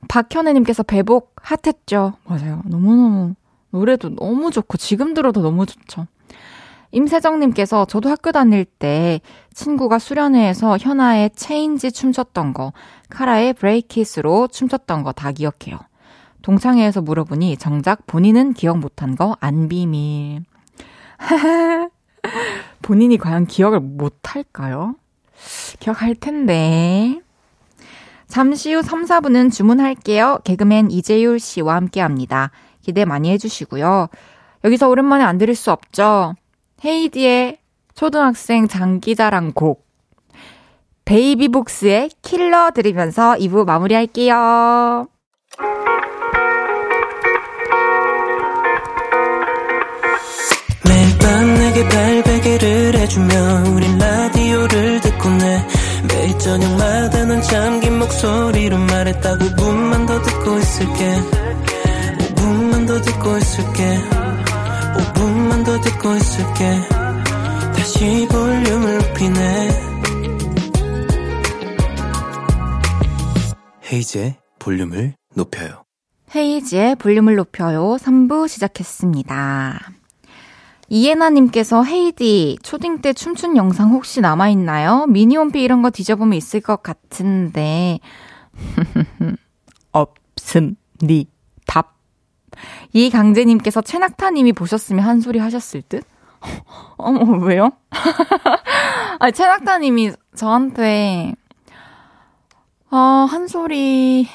[0.09, 2.14] 박현애님께서 배복 핫했죠.
[2.25, 2.62] 맞아요.
[2.66, 3.35] 너무너무
[3.71, 6.07] 노래도 너무 좋고 지금 들어도 너무 좋죠.
[6.92, 9.20] 임세정님께서 저도 학교 다닐 때
[9.55, 12.72] 친구가 수련회에서 현아의 Change 춤췄던 거,
[13.11, 15.79] 카라의 Break It으로 춤췄던 거 다 기억해요.
[16.42, 20.44] 동창회에서 물어보니 정작 본인은 기억 못한 거 안 비밀.
[22.83, 24.94] 본인이 과연 기억을 못할까요?
[25.81, 27.20] 기억할 텐데.
[28.29, 30.40] 잠시 후 3, 4부는 주문할게요.
[30.44, 32.51] 개그맨 이재율 씨와 함께 합니다.
[32.83, 34.09] 기대 많이 해주시고요.
[34.64, 36.35] 여기서 오랜만에 안 들을 수 없죠.
[36.84, 37.58] 헤이디의
[37.94, 39.86] 초등학생 장기자랑 곡.
[41.06, 45.08] 베이비복스의 킬러 들으면서 2부 마무리할게요.
[50.84, 53.34] 매일 밤 내게 발베개를 해주며
[53.74, 55.66] 우린 라디오를 듣고 내
[56.08, 61.14] 매일 저녁마다 넌 잠긴 목소리로 말했다 5분만 더 듣고 있을게
[62.34, 64.25] 5분만 더 듣고 있을게
[64.96, 66.80] 5분만 더 듣고 있을게
[67.74, 69.87] 다시 볼륨을 높이네
[73.92, 75.85] 헤이즈의 볼륨을 높여요.
[76.35, 77.96] 헤이지의 볼륨을 높여요.
[78.00, 79.92] 3부 시작했습니다.
[80.88, 85.06] 이예나님께서 헤이디 초딩 때 춤춘 영상 혹시 남아있나요?
[85.06, 87.98] 미니홈피 이런 거 뒤져보면 있을 것 같은데
[89.92, 91.28] 없음 니
[91.66, 91.95] 답.
[92.92, 96.05] 이강재님께서 최낙타님이 보셨으면 한 소리 하셨을 듯?
[96.97, 97.71] 어머 왜요?
[99.19, 101.35] 아니 최낙타님이 저한테
[102.90, 104.29] 어, 한 소리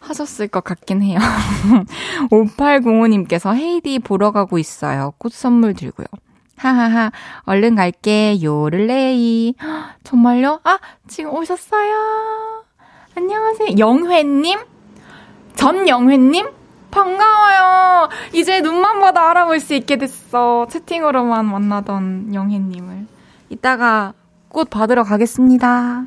[0.00, 1.18] 하셨을 것 같긴 해요.
[2.32, 5.12] 5805님께서 헤이디 보러 가고 있어요.
[5.18, 6.06] 꽃 선물 들고요.
[6.56, 7.10] 하하하,
[7.44, 9.54] 얼른 갈게, 요 를레이.
[10.04, 10.60] 정말요?
[10.64, 12.64] 아, 지금 오셨어요.
[13.16, 13.78] 안녕하세요.
[13.78, 14.58] 영회님?
[15.60, 16.48] 전영회님?
[16.90, 18.08] 반가워요.
[18.32, 20.66] 이제 눈만 봐도 알아볼 수 있게 됐어.
[20.70, 23.06] 채팅으로만 만나던 영혜님을.
[23.50, 24.14] 이따가
[24.48, 26.06] 꽃 받으러 가겠습니다.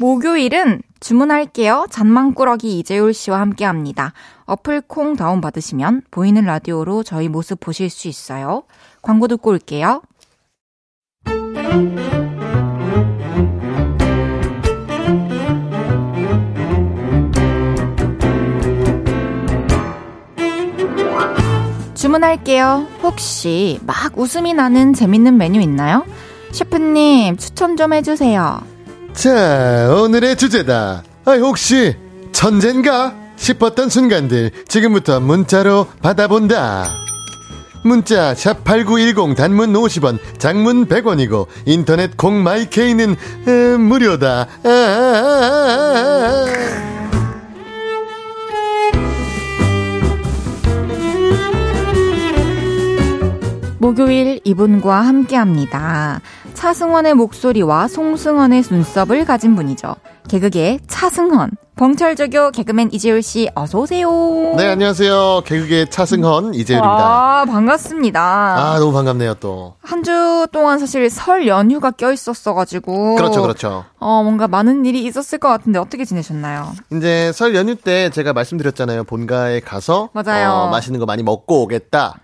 [0.00, 1.86] 목요일은 주문할게요.
[1.88, 4.12] 잔망꾸러기 이재울 씨와 함께 합니다.
[4.46, 8.64] 어플 콩 다운받으시면 보이는 라디오로 저희 모습 보실 수 있어요.
[9.02, 10.02] 광고 듣고 올게요.
[22.06, 22.86] 주문할게요.
[23.02, 26.04] 혹시 막 웃음이 나는 재밌는 메뉴 있나요?
[26.52, 28.60] 셰프님 추천 좀 해주세요.
[29.12, 31.02] 자, 오늘의 주제다.
[31.24, 31.96] 아, 혹시
[32.30, 36.86] 천젠가 싶었던 순간들 지금부터 문자로 받아본다.
[37.82, 43.16] 문자 샵8910 단문 50원, 장문 100원이고 인터넷 콩 마이케이는
[43.48, 44.46] 에, 무료다.
[44.62, 46.46] 아,
[53.86, 56.20] 목요일 이분과 함께 합니다.
[56.54, 59.94] 차승원의 목소리와 송승헌의 눈썹을 가진 분이죠.
[60.26, 61.50] 개그계 차승헌.
[61.76, 64.10] 벙철조교 개그맨 이재율 씨 어서 오세요.
[64.56, 65.42] 네, 안녕하세요.
[65.44, 66.98] 개그계 차승헌 이재율입니다.
[66.98, 68.20] 아, 반갑습니다.
[68.74, 69.74] 아, 너무 반갑네요, 또.
[69.82, 73.14] 한 주 동안 사실 설 연휴가 껴 있었어가지고.
[73.14, 73.84] 그렇죠, 그렇죠.
[74.00, 76.72] 어, 뭔가 많은 일이 있었을 것 같은데 어떻게 지내셨나요?
[76.92, 79.04] 이제 설 연휴 때 제가 말씀드렸잖아요.
[79.04, 80.50] 본가에 가서 맞아요.
[80.50, 82.16] 어, 맛있는 거 많이 먹고 오겠다.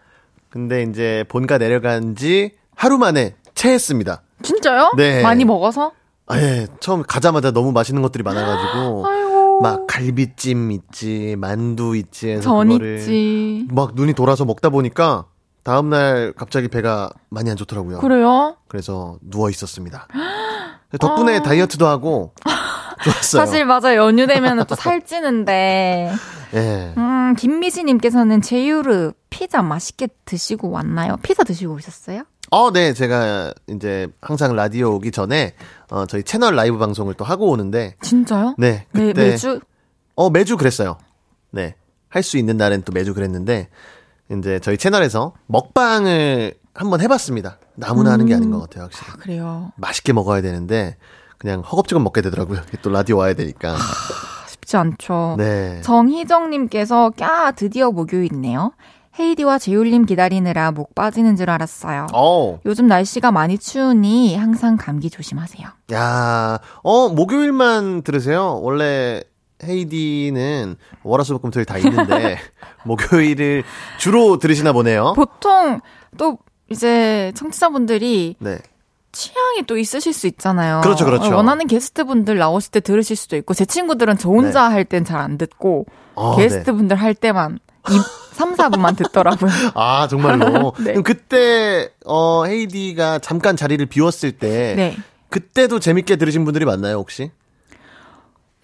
[0.53, 4.23] 근데 이제 본가 내려간 지 하루 만에 체했습니다.
[4.43, 4.93] 진짜요?
[4.99, 5.23] 네.
[5.23, 5.93] 많이 먹어서?
[6.27, 6.67] 아, 예.
[6.79, 9.07] 처음 가자마자 너무 맛있는 것들이 많아가지고.
[9.63, 13.67] 막 갈비찜 있지, 만두 있지 해서 전 그거를 있지.
[13.71, 15.25] 막 눈이 돌아서 먹다 보니까
[15.63, 18.01] 다음 날 갑자기 배가 많이 안 좋더라고요.
[18.01, 18.57] 그래요?
[18.69, 20.07] 그래서 누워 있었습니다.
[21.01, 22.35] 덕분에 다이어트도 하고
[23.05, 23.43] 좋았어요.
[23.43, 23.47] 아.
[23.47, 26.13] 사실 맞아 요 연휴 되면 또 살찌는데.
[26.55, 26.93] 예.
[26.97, 31.17] 음, 김미지님께서는 제유르 피자 맛있게 드시고 왔나요?
[31.23, 32.25] 피자 드시고 오셨어요?
[32.51, 32.93] 어, 네.
[32.93, 35.55] 제가 이제 항상 라디오 오기 전에
[35.91, 38.57] 어, 저희 채널 라이브 방송을 또 하고 오는데 진짜요?
[38.59, 38.87] 네.
[38.93, 39.61] 네, 그때 매주
[40.15, 40.99] 어, 매주 그랬어요.
[41.51, 41.75] 네.
[42.11, 43.71] 할 수 있는 날엔 또 매주 그랬는데
[44.31, 47.59] 이제 저희 채널에서 먹방을 한번 해봤습니다.
[47.75, 49.13] 나무나 하는 게 아닌 것 같아요, 확실히.
[49.19, 49.73] 그래요.
[49.77, 50.97] 맛있게 먹어야 되는데
[51.43, 52.61] 그냥 허겁지겁 먹게 되더라고요.
[52.83, 53.77] 또 라디오 와야 되니까.
[54.47, 55.35] 쉽지 않죠.
[55.39, 55.81] 네.
[55.81, 58.73] 정희정님께서 까 드디어 목요일이네요.
[59.19, 62.07] 헤이디와 재율님 기다리느라 목 빠지는 줄 알았어요.
[62.15, 65.69] 어, 요즘 날씨가 많이 추우니 항상 감기 조심하세요.
[65.93, 68.61] 야, 어 목요일만 들으세요.
[68.63, 69.21] 원래
[69.65, 72.39] 헤이디는 월화수목금토일 다 있는데
[72.87, 73.65] 목요일을
[73.99, 75.15] 주로 들으시나 보네요.
[75.17, 75.81] 보통
[76.17, 76.39] 또
[76.71, 78.59] 이제 청취자분들이 네.
[79.13, 80.81] 취향이 또 있으실 수 있잖아요.
[80.83, 81.35] 그렇죠, 그렇죠.
[81.37, 85.85] 원하는 게스트분들 나오실 때 들으실 수도 있고 제 친구들은 저 혼자 할땐 잘 안 듣고
[86.15, 87.59] 어, 게스트분들 할 때만
[87.91, 87.93] 2,
[88.33, 89.51] 3, 4분만 듣더라고요.
[89.75, 90.73] 아, 정말로.
[90.83, 90.93] 네.
[90.93, 94.97] 그럼 그때, 어, 헤이디가 잠깐 자리를 비웠을 때, 네.
[95.29, 97.31] 그때도 재밌게 들으신 분들이 많나요, 혹시?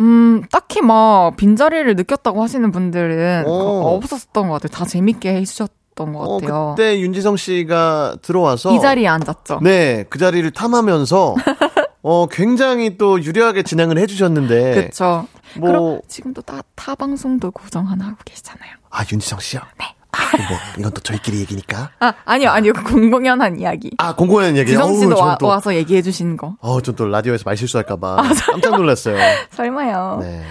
[0.01, 3.97] 음, 딱히 막 빈자리를 느꼈다고 하시는 분들은 오.
[3.97, 4.69] 없었던 것 같아요.
[4.69, 6.75] 다 재밌게 해주셨 던 것 어, 같아요.
[6.77, 8.73] 그때 윤지성 씨가 들어와서.
[8.75, 9.59] 이 자리에 앉았죠.
[9.63, 11.35] 네, 그 자리를 탐하면서,
[12.03, 14.75] 어, 굉장히 또 유려하게 진행을 해주셨는데.
[14.75, 15.27] 그렇죠.
[15.57, 18.71] 뭐- 그럼 지금도 타, 타 방송도 고정 하나 하고 계시잖아요.
[18.91, 19.61] 아, 윤지성 씨요?
[19.79, 19.87] 네.
[20.13, 21.91] 아, 뭐, 이건 또 저희끼리 얘기니까.
[22.01, 22.73] 아, 아니요, 아니요.
[22.73, 23.91] 그 공공연한 이야기.
[23.99, 24.71] 아, 공공연 얘기.
[24.71, 26.55] 지성 씨도 어우, 와, 전 또, 와서 얘기해 주신 거.
[26.61, 28.17] 어, 전또 라디오에서 말 실수할까봐.
[28.19, 29.17] 아, 깜짝 놀랐어요.
[29.53, 30.19] 설마요.
[30.23, 30.43] 네.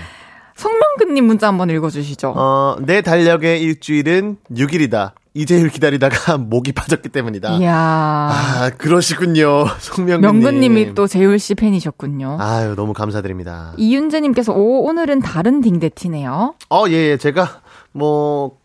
[0.55, 2.33] 송명근님 문자 한번 읽어주시죠.
[2.35, 5.11] 어, 내 달력의 일주일은 6일이다.
[5.37, 7.57] 이재율 기다리다가 목이 빠졌기 때문이다.
[7.57, 7.75] 이야.
[7.75, 9.65] 아, 그러시군요.
[9.79, 10.21] 송명근님.
[10.41, 12.37] 명근님이 또 재율 씨 팬이셨군요.
[12.39, 13.73] 아유, 너무 감사드립니다.
[13.77, 16.55] 이윤재님께서 오 오늘은 다른 딩대티네요.
[16.71, 17.17] 어, 예, 예.
[17.17, 18.57] 제가, 뭐,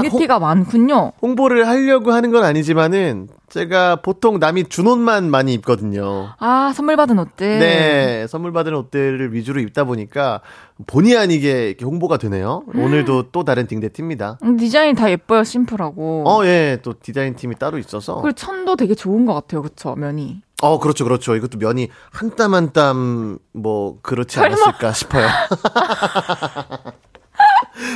[0.00, 1.12] 딩대티가 많군요.
[1.20, 6.30] 홍보를 하려고 하는 건 아니지만은, 제가 보통 남이 준 옷만 많이 입거든요.
[6.38, 7.58] 아 선물 받은 옷들.
[7.58, 10.40] 네, 선물 받은 옷들을 위주로 입다 보니까
[10.86, 12.62] 본의 아니게 이렇게 홍보가 되네요.
[12.74, 14.38] 오늘도 또 다른 딩대티입니다.
[14.42, 16.24] 음, 디자인 다 예뻐요 심플하고.
[16.26, 18.14] 어, 예, 또 디자인 팀이 따로 있어서.
[18.22, 20.40] 그리고 천도 되게 좋은 것 같아요, 그쵸 면이.
[20.62, 21.36] 어, 그렇죠, 그렇죠.
[21.36, 25.26] 이것도 면이 한 땀 한 땀 뭐 그렇지 않았을까 싶어요.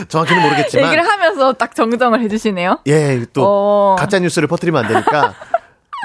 [0.09, 2.81] 정확히는 모르겠지만, 얘기를 하면서 딱 정정을 해주시네요.
[2.87, 3.97] 예, 또 어.
[3.99, 5.35] 가짜 뉴스를 퍼뜨리면 안 되니까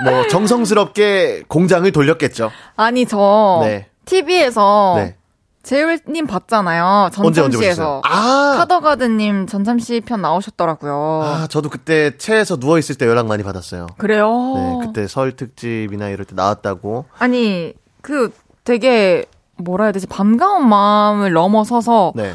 [0.04, 2.52] 뭐 정성스럽게 공장을 돌렸겠죠.
[2.76, 3.88] 아니 저 네.
[4.06, 5.16] TV에서 네.
[5.64, 7.10] 재율님 봤잖아요.
[7.14, 8.02] 전참시에서.
[8.04, 11.22] 아, 카더가드님 전참시 편 나오셨더라고요.
[11.24, 13.88] 아, 저도 그때 체에서 누워 있을 때 연락 많이 받았어요.
[13.98, 14.54] 그래요?
[14.56, 17.06] 네, 그때 설 특집이나 이럴 때 나왔다고.
[17.20, 19.26] 아니 그 되게
[19.58, 22.34] 뭐라 해야 되지 반가운 마음을 넘어서서 네.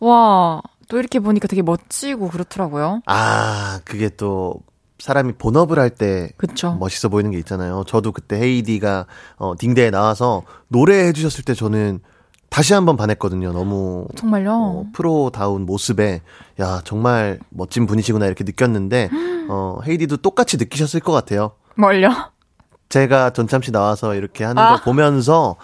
[0.00, 3.02] 와 또 이렇게 보니까 되게 멋지고 그렇더라고요.
[3.06, 4.54] 아, 그게 또
[4.98, 6.30] 사람이 본업을 할 때?
[6.78, 7.84] 멋있어 보이는 게 있잖아요.
[7.86, 12.00] 저도 그때 헤이디가 어, 딩대에 나와서 노래해 주셨을 때 저는
[12.48, 13.52] 다시 한번 반했거든요.
[13.52, 14.52] 너무 정말요?
[14.52, 16.22] 어, 프로다운 모습에
[16.60, 19.10] 야 정말 멋진 분이시구나 이렇게 느꼈는데
[19.50, 21.52] 어, 헤이디도 똑같이 느끼셨을 것 같아요.
[21.76, 22.10] 뭘요?
[22.88, 24.76] 제가 전참시 나와서 이렇게 하는 아.
[24.76, 25.56] 거 보면서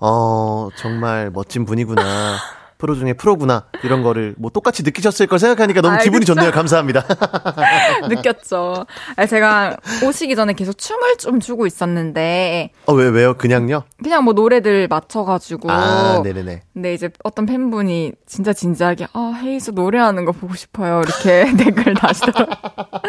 [0.00, 2.02] 어 정말 멋진 분이구나.
[2.80, 6.34] 프로 중에 프로구나 이런 거를 뭐 똑같이 느끼셨을 걸 생각하니까 너무 기분이 알겠어.
[6.34, 6.50] 좋네요.
[6.50, 7.04] 감사합니다.
[8.08, 8.86] 느꼈죠.
[9.16, 9.76] 아니, 제가
[10.06, 13.34] 오시기 전에 계속 춤을 좀 추고 있었는데 어왜 왜요?
[13.34, 13.84] 그냥요?
[14.02, 16.62] 그냥 뭐 노래들 맞춰가지고 아 네네네.
[16.72, 22.56] 근데 이제 어떤 팬분이 진짜 진지하게 아 헤이즈 노래하는 거 보고 싶어요 이렇게 댓글 다시더라고요.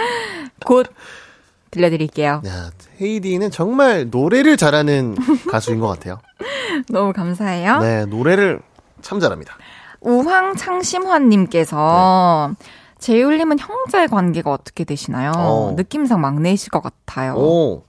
[0.66, 0.88] 곧
[1.72, 2.42] 들려드릴게요.
[2.46, 2.70] 야
[3.00, 5.16] 헤이디는 정말 노래를 잘하는
[5.50, 6.20] 가수인 것 같아요.
[6.90, 7.80] 너무 감사해요.
[7.80, 8.60] 네 노래를
[9.02, 9.56] 참 잘합니다.
[10.02, 12.54] 우황 창심환님께서
[13.00, 15.32] 재율님은 형제 관계가 어떻게 되시나요?
[15.36, 15.74] 어.
[15.76, 17.34] 느낌상 막내이실 것 같아요.
[17.36, 17.84] 오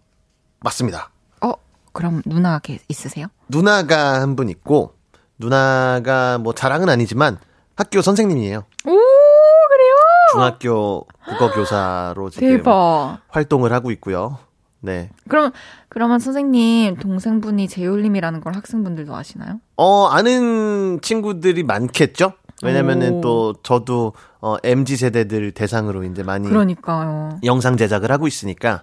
[0.60, 1.10] 맞습니다.
[1.42, 1.52] 어
[1.92, 3.26] 그럼 누나 게 있으세요?
[3.48, 4.94] 누나가 한 분 있고
[5.38, 7.38] 누나가 뭐 자랑은 아니지만
[7.76, 8.58] 학교 선생님이에요.
[8.58, 9.94] 오 그래요?
[10.32, 13.18] 중학교 국어 교사로 지금 대박.
[13.28, 14.38] 활동을 하고 있고요.
[14.82, 15.10] 네.
[15.28, 15.52] 그럼
[15.88, 19.60] 그러면 선생님 동생분이 재율님이라는 걸 학생분들도 아시나요?
[19.76, 22.32] 어, 아는 친구들이 많겠죠?
[22.64, 23.20] 왜냐면은 오.
[23.20, 27.38] 또 저도 어, MZ 세대들 대상으로 이제 많이 그러니까요.
[27.44, 28.82] 영상 제작을 하고 있으니까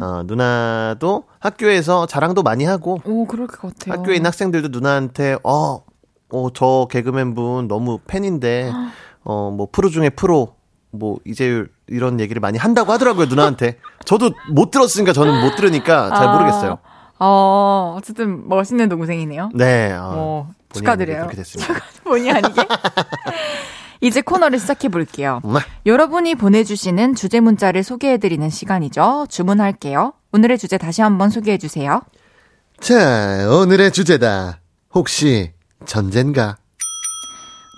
[0.00, 3.98] 어, 누나도 학교에서 자랑도 많이 하고 오, 그럴 것 같아요.
[3.98, 5.82] 학교에 있는 학생들도 누나한테 어,
[6.30, 8.72] 어, 저 개그맨 분 너무 팬인데
[9.24, 10.54] 어, 뭐 프로 중에 프로
[10.92, 13.78] 뭐 이제 이런 얘기를 많이 한다고 하더라고요 누나한테.
[14.04, 16.78] 저도 못 들었으니까 저는 못 들으니까 잘 아, 모르겠어요.
[17.18, 19.50] 어, 어쨌든 멋있는 동생이네요.
[19.54, 19.92] 네.
[19.92, 21.18] 어, 어, 축하드려요.
[21.18, 21.74] 그렇게 됐습니다.
[22.04, 22.66] 본의 아니게.
[24.00, 25.40] 이제 코너를 시작해 볼게요.
[25.44, 25.60] 네.
[25.86, 29.26] 여러분이 보내주시는 주제 문자를 소개해드리는 시간이죠.
[29.30, 30.12] 주문할게요.
[30.32, 32.02] 오늘의 주제 다시 한번 소개해 주세요.
[32.80, 34.58] 자, 오늘의 주제다.
[34.92, 35.52] 혹시
[35.86, 36.56] 천잰가?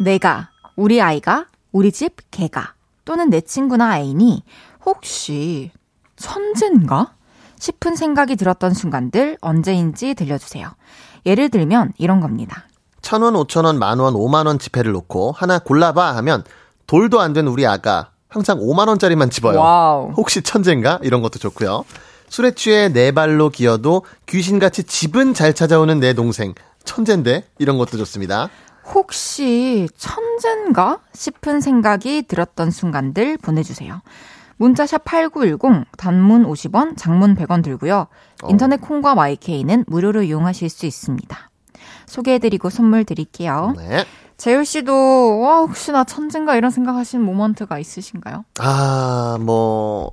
[0.03, 2.74] 내가, 우리 아이가, 우리 집 개가,
[3.05, 4.43] 또는 내 친구나 애인이
[4.85, 5.71] 혹시
[6.17, 7.13] 천재인가?
[7.59, 10.69] 싶은 생각이 들었던 순간들 언제인지 들려주세요.
[11.25, 12.65] 예를 들면 이런 겁니다.
[13.01, 16.45] 천 원, 오천 원, 만 원, 오만 원 지폐를 놓고 하나 골라봐 하면
[16.87, 19.59] 돌도 안 된 우리 아가 항상 오만 원짜리만 집어요.
[19.61, 20.11] 와우.
[20.17, 20.99] 혹시 천재인가?
[21.03, 21.85] 이런 것도 좋고요.
[22.29, 26.53] 술에 취해 네 발로 기어도 귀신같이 집은 잘 찾아오는 내 동생.
[26.85, 27.45] 천재인데?
[27.59, 28.51] 이런 것도 좋습니다.
[28.93, 34.03] 혹시 천재인가 싶은 생각이 들었던 순간들 보내주세요.
[34.57, 38.07] 문자샵 8910, 단문 50원, 장문 100원 들고요.
[38.49, 41.51] 인터넷 콩과 마이케이는 무료로 이용하실 수 있습니다.
[42.07, 43.75] 소개해드리고 선물 드릴게요.
[43.77, 44.05] 네.
[44.37, 48.45] 재율 씨도 와 혹시 나 천재인가 이런 생각하신 모먼트가 있으신가요?
[48.59, 50.11] 아, 뭐,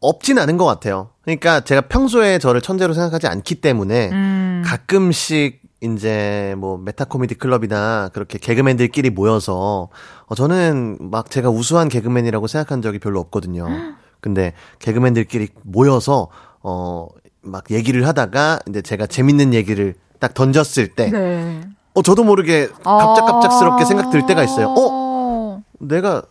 [0.00, 1.10] 없진 않은 것 같아요.
[1.22, 8.10] 그러니까 제가 평소에 저를 천재로 생각하지 않기 때문에 음, 가끔씩 이제 뭐 메타 코미디 클럽이나
[8.12, 9.88] 그렇게 개그맨들끼리 모여서
[10.26, 13.66] 어 저는 막 제가 우수한 개그맨이라고 생각한 적이 별로 없거든요.
[14.20, 16.28] 근데 개그맨들끼리 모여서
[16.62, 17.08] 어
[17.42, 21.60] 막 얘기를 하다가 이제 제가 재밌는 얘기를 딱 던졌을 때 네.
[21.94, 23.86] 어, 저도 모르게 깜짝깜짝스럽게 아.
[23.86, 24.74] 생각 들 때가 있어요.
[24.76, 26.22] 어, 내가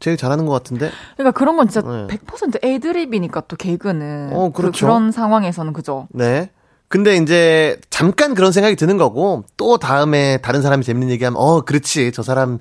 [0.00, 0.90] 제일 잘하는 것 같은데?
[1.16, 2.06] 그러니까 그런 건 진짜 네.
[2.08, 4.86] 100% 애드립이니까 또 개그는 어, 그, 그렇죠.
[4.86, 6.08] 그 런 상황에서는 그죠.
[6.10, 6.50] 네.
[6.88, 12.12] 근데 이제 잠깐 그런 생각이 드는 거고 또 다음에 다른 사람이 재밌는 얘기하면 어 그렇지
[12.12, 12.58] 저 사람이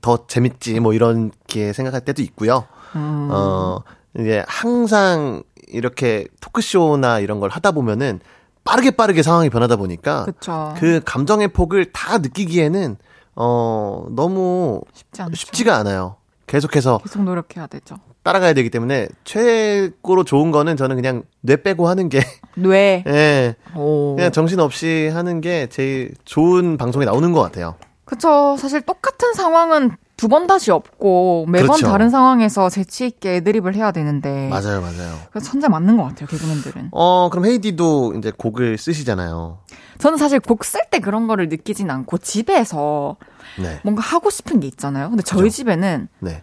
[0.00, 2.66] 더 재밌지 뭐 이렇게 생각할 때도 있고요.
[2.94, 3.28] 음.
[3.30, 3.80] 어
[4.18, 8.20] 이제 항상 이렇게 토크쇼나 이런 걸 하다 보면은
[8.64, 10.74] 빠르게 빠르게 상황이 변하다 보니까 그쵸.
[10.78, 12.96] 그 감정의 폭을 다 느끼기에는
[13.34, 15.36] 어 너무 쉽지 않죠.
[15.36, 16.16] 쉽지가 않아요.
[16.46, 17.96] 계속해서 계속 노력해야 되죠.
[18.22, 22.20] 따라가야 되기 때문에 최고로 좋은 거는 저는 그냥 뇌 빼고 하는 게
[22.56, 23.04] 뇌.
[23.08, 23.54] 예.
[23.76, 24.16] 오.
[24.16, 27.76] 그냥 정신 없이 하는 게 제일 좋은 방송에 나오는 것 같아요.
[28.04, 28.56] 그쵸.
[28.58, 31.88] 사실 똑같은 상황은 두 번 다시 없고 매번 그렇죠.
[31.88, 34.48] 다른 상황에서 재치 있게 애드립을 해야 되는데.
[34.48, 35.14] 맞아요, 맞아요.
[35.30, 36.88] 그래서 천재 맞는 것 같아요, 개그맨들은.
[36.92, 39.58] 어, 그럼 헤이디도 이제 곡을 쓰시잖아요.
[39.98, 43.16] 저는 사실 곡 쓸 때 그런 거를 느끼진 않고 집에서
[43.58, 43.80] 네.
[43.82, 45.08] 뭔가 하고 싶은 게 있잖아요.
[45.08, 45.56] 근데 저희 그죠.
[45.56, 46.42] 집에는 네.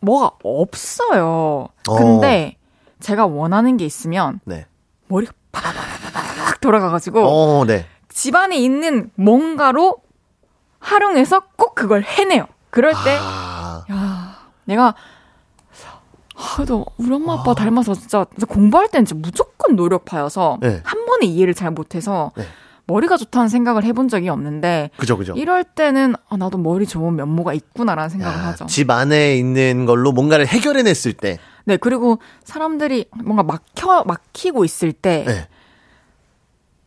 [0.00, 1.68] 뭐가 없어요.
[1.88, 1.94] 어.
[1.96, 2.56] 근데
[3.00, 4.66] 제가 원하는 게 있으면 네.
[5.08, 7.86] 머리가 파바바바박 돌아가가지고 어, 네.
[8.08, 9.96] 집안에 있는 뭔가로
[10.80, 12.46] 활용해서 꼭 그걸 해내요.
[12.70, 14.94] 그럴 때, 아, 야, 내가,
[16.34, 20.80] 아, 그래도 우리 엄마 아빠 닮아서 진짜, 진짜 공부할 때는 진짜 무조건 노력파여서 네.
[20.82, 22.44] 한 번에 이해를 잘 못해서 네.
[22.86, 25.34] 머리가 좋다는 생각을 해본 적이 없는데 그죠, 그죠.
[25.36, 28.66] 이럴 때는 아, 나도 머리 좋은 면모가 있구나라는 생각을 야, 하죠.
[28.66, 35.24] 집 안에 있는 걸로 뭔가를 해결해냈을 때, 네, 그리고 사람들이 뭔가 막혀, 막히고 있을 때,
[35.26, 35.48] 네.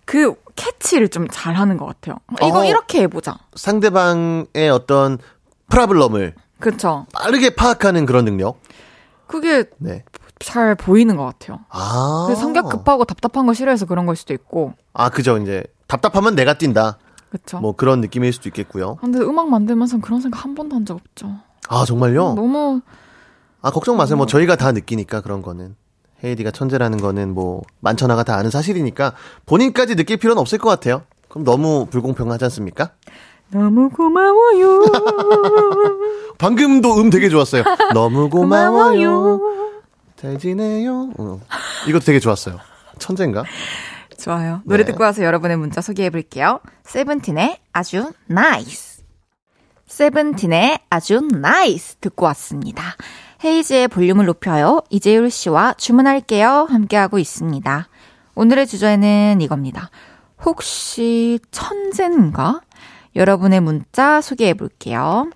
[0.06, 2.18] 그 캐치를 좀 잘하는 것 같아요.
[2.44, 2.66] 이거 어.
[2.66, 3.38] 이렇게 해보자.
[3.56, 5.18] 상대방의 어떤
[5.70, 7.06] 프라블럼을 그쵸.
[7.14, 8.60] 빠르게 파악하는 그런 능력.
[9.28, 10.04] 그게 네.
[10.40, 11.60] 잘 보이는 것 같아요.
[11.70, 12.26] 아.
[12.28, 14.74] 그 성격 급하고 답답한 거 싫어해서 그런 걸 수도 있고.
[14.94, 15.38] 아, 그죠.
[15.38, 16.98] 이제 답답하면 내가 뛴다.
[17.30, 17.60] 그쵸.
[17.60, 18.96] 뭐 그런 느낌일 수도 있겠고요.
[19.02, 21.30] 근데 음악 만들면서 그런 생각 한 번도 한 적 없죠.
[21.68, 22.34] 아, 정말요?
[22.36, 22.82] 너무,
[23.62, 24.16] 아, 걱정 마세요.
[24.16, 24.18] 어.
[24.18, 25.76] 뭐 저희가 다 느끼니까 그런 거는.
[26.24, 29.14] 헤이디가 천재라는 거는 뭐 만천하가 다 아는 사실이니까
[29.46, 31.04] 본인까지 느낄 필요는 없을 것 같아요.
[31.28, 32.92] 그럼 너무 불공평하지 않습니까?
[33.52, 34.82] 너무 고마워요.
[36.38, 37.64] 방금도 음 되게 좋았어요.
[37.94, 39.42] 너무 고마워요.
[40.16, 41.12] 잘 지내요.
[41.18, 41.42] 어.
[41.88, 42.60] 이것도 되게 좋았어요.
[42.98, 43.44] 천재인가?
[44.18, 44.62] 좋아요.
[44.66, 44.92] 노래 네.
[44.92, 46.60] 듣고 와서 여러분의 문자 소개해 볼게요.
[46.84, 49.04] 세븐틴의 아주 NICE.
[49.88, 52.96] 세븐틴의 아주 NICE 듣고 왔습니다.
[53.44, 54.82] 헤이즈의 볼륨을 높여요.
[54.90, 56.68] 이재율 씨와 주문할게요.
[56.70, 57.88] 함께하고 있습니다.
[58.36, 59.90] 오늘의 주제는 이겁니다.
[60.44, 62.62] 혹시 천재인가?
[63.16, 65.30] 여러분의 문자 소개해 볼게요.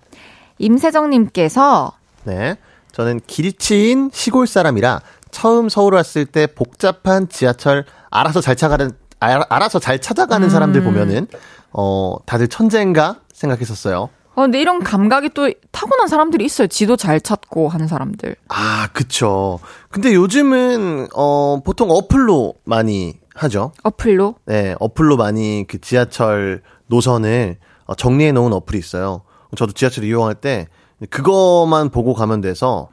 [0.58, 1.94] 임세정님께서
[2.26, 2.56] 네.
[2.92, 5.02] 저는 길치인 시골 사람이라
[5.32, 11.28] 처음 서울 왔을 때 복잡한 지하철 알아서 잘 찾아가는 알, 알아서 잘 찾아가는 사람들 보면은
[11.72, 14.10] 어 다들 천재인가 생각했었어요.
[14.36, 16.68] 어, 근데 이런 감각이 또 타고난 사람들이 있어요.
[16.68, 18.38] 지도 잘 찾고 하는 사람들.
[18.48, 19.60] 아, 그쵸.
[19.90, 23.74] 근데 요즘은, 어, 보통 어플로 많이 하죠.
[23.84, 24.36] 어플로.
[24.46, 29.24] 네, 어플로 많이 그 지하철 노선을 어, 정리해 놓은 어플이 있어요.
[29.58, 30.68] 저도 지하철 이용할 때
[31.10, 32.88] 그거만 보고 가면 돼서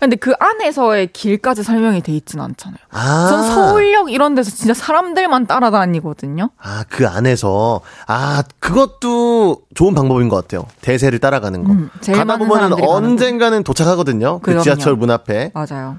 [0.00, 2.78] 근데 그 안에서의 길까지 설명이 돼 있진 않잖아요.
[2.90, 6.50] 아, 전 서울역 이런 데서 진짜 사람들만 따라다니거든요.
[6.58, 10.66] 아, 그 안에서 아, 그것도 좋은 방법인 것 같아요.
[10.80, 11.72] 대세를 따라가는 거.
[11.72, 14.38] 음, 가다 보면은 언젠가는 도착하거든요.
[14.40, 14.62] 그 그럼요.
[14.62, 15.52] 지하철 문 앞에.
[15.54, 15.98] 맞아요.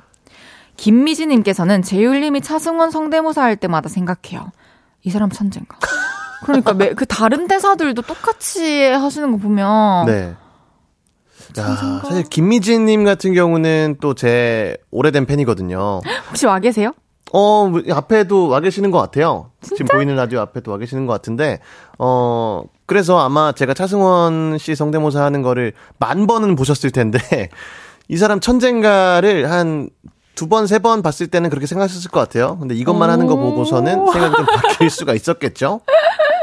[0.78, 4.52] 김미지님께서는 재율님이 차승원 성대모사 할 때마다 생각해요.
[5.04, 5.78] 이 사람 천재인가?
[6.44, 10.36] 그러니까 매, 그 다른 대사들도 똑같이 하시는 거 보면 네.
[11.60, 12.02] 야?
[12.04, 16.02] 사실 김미진님 같은 경우는 또 제 오래된 팬이거든요.
[16.30, 16.92] 혹시 와 계세요?
[17.34, 19.52] 어, 뭐, 앞에도 와 계시는 것 같아요.
[19.62, 21.60] 지금 보이는 라디오 앞에도 와 계시는 것 같은데,
[22.00, 27.20] 어, 그래서 아마 제가 차승원 씨 성대모사 하는 거를 만 번은 보셨을 텐데,
[28.08, 29.90] 이 사람 천재인가를 한
[30.36, 32.60] 두 번, 세 번 봤을 때는 그렇게 생각하셨을 것 같아요.
[32.60, 35.82] 근데 이것만 하는 거 보고서는 생각이 좀 바뀔 수가 있었겠죠?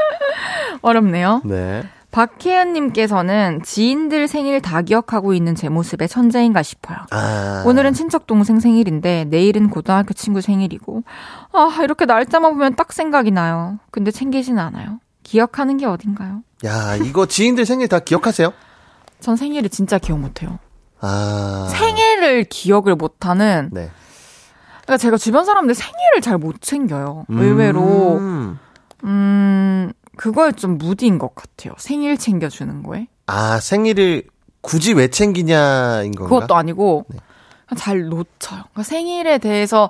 [0.81, 1.41] 어렵네요.
[1.45, 1.83] 네.
[2.15, 6.99] 박혜연님께서는 지인들 생일 다 기억하고 있는 제 모습에 천재인가 싶어요.
[7.11, 7.63] 아.
[7.65, 11.03] 오늘은 친척 동생 생일인데 내일은 고등학교 친구 생일이고
[11.51, 13.79] 아 이렇게 날짜만 보면 딱 생각이 나요.
[13.91, 14.99] 근데 챙기진 않아요.
[15.23, 16.41] 기억하는 게 어딘가요?
[16.63, 18.53] 야, 이거 지인들 생일 다 기억하세요?
[19.19, 20.59] 전 생일을 진짜 기억 못해요.
[21.01, 21.67] 아.
[21.69, 23.89] 생일을 기억을 못하는 네.
[24.83, 27.25] 그러니까 제가 주변 사람들 생일을 잘 못 챙겨요.
[27.27, 28.59] 의외로 음.
[29.03, 31.73] 음 그거에 좀 무디인 것 같아요.
[31.77, 34.23] 생일 챙겨주는 거에 아, 생일을
[34.61, 36.33] 굳이 왜 챙기냐인 건가?
[36.33, 37.17] 그것도 아니고 네.
[37.77, 38.25] 잘 놓쳐요.
[38.71, 39.89] 그러니까 생일에 대해서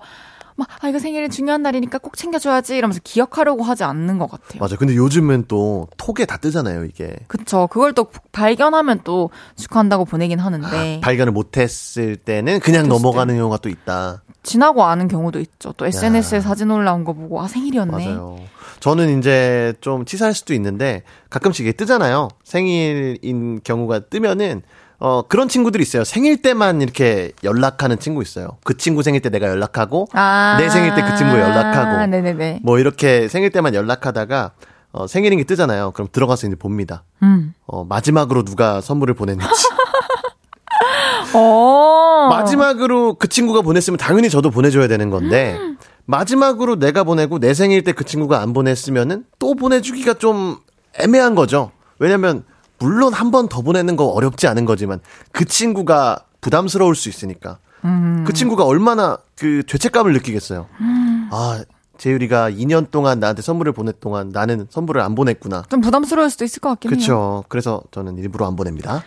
[0.58, 4.60] 막 아 이거 생일이 중요한 날이니까 꼭 챙겨줘야지 이러면서 기억하려고 하지 않는 것 같아요.
[4.60, 4.76] 맞아.
[4.78, 7.16] 근데 요즘은 또 톡에 다 뜨잖아요, 이게.
[7.28, 7.68] 그쵸.
[7.68, 14.24] 그걸 또 발견하면 또 축하한다고 보내긴 하는데 발견을 못했을 때는 그냥 넘어가는 경우가 또 있다.
[14.46, 15.74] 지나고 아는 경우도 있죠.
[15.74, 18.06] 또 SNS에 사진 올라온 거 보고 아 생일이었네.
[18.06, 18.38] 맞아요.
[18.80, 22.30] 저는 이제 좀 치사할 수도 있는데 가끔씩 이게 뜨잖아요.
[22.44, 24.62] 생일인 경우가 뜨면은
[25.00, 26.04] 어 그런 친구들이 있어요.
[26.04, 28.58] 생일 때만 이렇게 연락하는 친구 있어요.
[28.64, 30.56] 그 친구 생일 때 내가 연락하고 아.
[30.60, 32.60] 내 생일 때 그 친구 연락하고 네네네.
[32.64, 34.52] 뭐 이렇게 생일 때만 연락하다가
[34.94, 35.92] 어 생일인 게 뜨잖아요.
[35.92, 37.04] 그럼 들어가서 이제 봅니다.
[37.24, 37.54] 음.
[37.66, 39.65] 어 마지막으로 누가 선물을 보냈는지.
[41.34, 42.28] 어.
[42.30, 45.58] 마지막으로 그 친구가 보냈으면 당연히 저도 보내줘야 되는 건데
[46.06, 50.58] 마지막으로 내가 보내고 내 생일 때 그 친구가 안 보냈으면은 또 보내주기가 좀
[51.00, 51.72] 애매한 거죠.
[52.00, 52.44] 왜냐면
[52.80, 55.00] 물론 한 번 더 보내는 거 어렵지 않은 거지만
[55.32, 57.58] 그 친구가 부담스러울 수 있으니까
[58.26, 60.68] 그 친구가 얼마나 그 죄책감을 느끼겠어요.
[61.32, 61.64] 아
[61.98, 65.64] 재율이가 2년 동안 나한테 선물을 보냈 동안 나는 선물을 안 보냈구나.
[65.70, 66.96] 좀 부담스러울 수도 있을 것 같긴 해요.
[66.98, 67.44] 그렇죠.
[67.48, 69.04] 그래서 저는 일부러 안 보냅니다.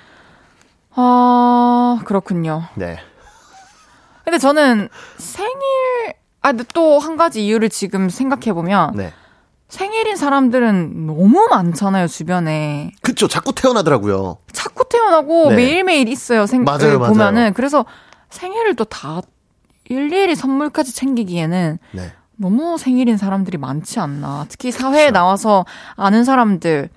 [1.01, 2.65] 아 그렇군요.
[2.75, 2.99] 네.
[4.25, 5.53] 근데 저는 생일
[6.43, 9.13] 아 근데 또 한 가지 이유를 지금 생각해 보면 네.
[9.69, 13.29] 생일인 사람들은 너무 많잖아요 주변에 그쵸.
[13.29, 14.39] 자꾸 태어나더라고요.
[14.53, 15.57] 자꾸 태어나고 네.
[15.57, 17.13] 매일매일 있어요 생 맞아요, 맞아요.
[17.13, 17.85] 보면은 그래서
[18.31, 19.21] 생일을 또 다
[19.91, 22.13] 일일이 선물까지 챙기기에는 네.
[22.37, 25.65] 너무 생일인 사람들이 많지 않나 특히 사회에 나와서
[25.97, 26.91] 아는 사람들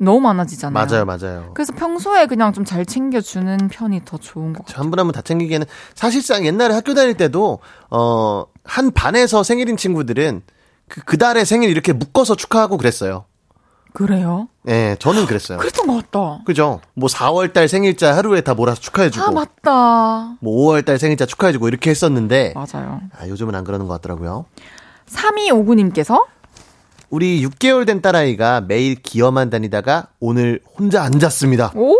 [0.00, 0.86] 너무 많아지잖아요.
[0.86, 1.50] 맞아요, 맞아요.
[1.54, 4.82] 그래서 평소에 그냥 좀 잘 챙겨주는 편이 더 좋은 것 같아요.
[4.82, 7.58] 한 분 한 분 다 챙기기에는 사실상 옛날에 학교 다닐 때도
[7.90, 10.42] 어 한 반에서 생일인 친구들은
[10.88, 13.24] 그, 그 달에 생일 이렇게 묶어서 축하하고 그랬어요.
[13.92, 14.48] 그래요?
[14.68, 15.58] 예, 저는 그랬어요.
[15.60, 16.42] 그랬던 것 같다.
[16.44, 16.80] 그죠?
[16.94, 20.36] 뭐 4월 달 생일자 하루에 다 몰아서 축하해주고, 아 맞다.
[20.40, 23.00] 뭐 5월 달 생일자 축하해주고 이렇게 했었는데, 맞아요.
[23.18, 24.44] 아, 요즘은 안 그러는 것 같더라고요.
[25.08, 26.24] 3259님께서
[27.10, 31.72] 우리 6개월 된 딸아이가 매일 기어만 다니다가 오늘 혼자 앉았습니다.
[31.74, 31.96] 오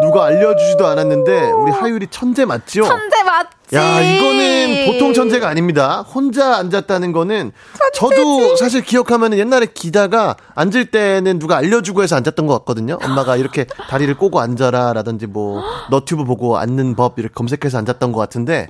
[0.00, 2.84] 누가 알려주지도 않았는데 우리 하율이 천재 맞죠?
[2.84, 3.76] 천재 맞지?
[3.76, 6.02] 야, 이거는 보통 천재가 아닙니다.
[6.02, 7.52] 혼자 앉았다는 거는
[7.94, 12.98] 저도 사실 기억하면 옛날에 기다가 앉을 때는 누가 알려주고 해서 앉았던 것 같거든요.
[13.02, 18.68] 엄마가 이렇게 다리를 꼬고 앉아라라든지 뭐 너튜브 보고 앉는 법 이렇게 검색해서 앉았던 것 같은데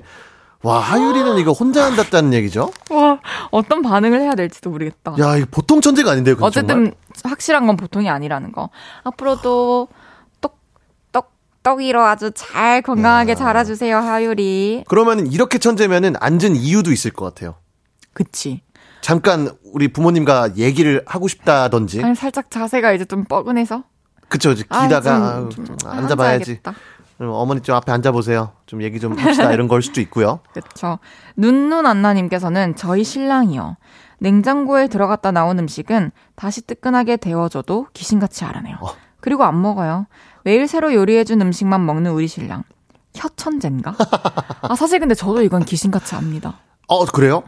[0.63, 2.73] 와 하율이는 이거 혼자 앉았다는 얘기죠?
[2.91, 3.21] 와
[3.53, 5.15] 어떤 반응을 해야 될지도 모르겠다.
[5.21, 6.93] 야 이거 보통 천재가 아닌데요, 그건 어쨌든 정말?
[7.25, 8.71] 확실한 건 보통이 아니라는 거.
[9.05, 9.89] 앞으로도
[10.41, 10.59] 똑
[11.13, 11.31] 똑
[11.63, 14.85] 떡이로 아주 잘 건강하게 자라주세요 하율이.
[14.89, 17.55] 그러면 이렇게 천재면은 앉은 이유도 있을 것 같아요.
[18.13, 18.63] 그치.
[19.01, 23.85] 잠깐 우리 부모님과 얘기를 하고 싶다든지 아니 살짝 자세가 이제 좀 뻐근해서.
[24.29, 26.59] 그쵸 이제 아이, 기다가 좀- 아유, 좀좀 앉아봐야지.
[26.61, 26.75] 앉아야겠다.
[27.21, 28.53] 어머니 좀 앞에 앉아보세요.
[28.67, 29.53] 좀 얘기 좀 합시다.
[29.53, 30.41] 이런 걸 수도 있고요.
[30.53, 30.99] 그렇죠.
[31.37, 33.77] 눈눈 안나님께서는 저희 신랑이요.
[34.21, 38.77] 냉장고에 들어갔다 나온 음식은 다시 뜨끈하게 데워줘도 귀신같이 알아내요.
[39.21, 40.07] 그리고 안 먹어요.
[40.45, 42.63] 매일 새로 요리해준 음식만 먹는 우리 신랑.
[43.15, 43.95] 혀천재인가?
[44.63, 46.55] 아, 사실 근데 저도 이건 귀신같이 압니다.
[46.87, 47.43] 어, 그래요?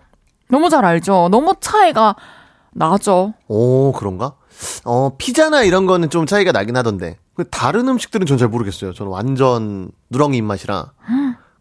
[0.49, 1.29] 너무 잘 알죠?
[1.31, 2.17] 너무 차이가
[2.73, 3.35] 나죠?
[3.47, 4.35] 오, 그런가?
[4.85, 7.19] 어, 피자나 이런 거는 좀 차이가 나긴 하던데.
[7.35, 8.93] 그 다른 음식들은 전 잘 모르겠어요.
[8.93, 10.93] 저는 완전 누렁이 입맛이라.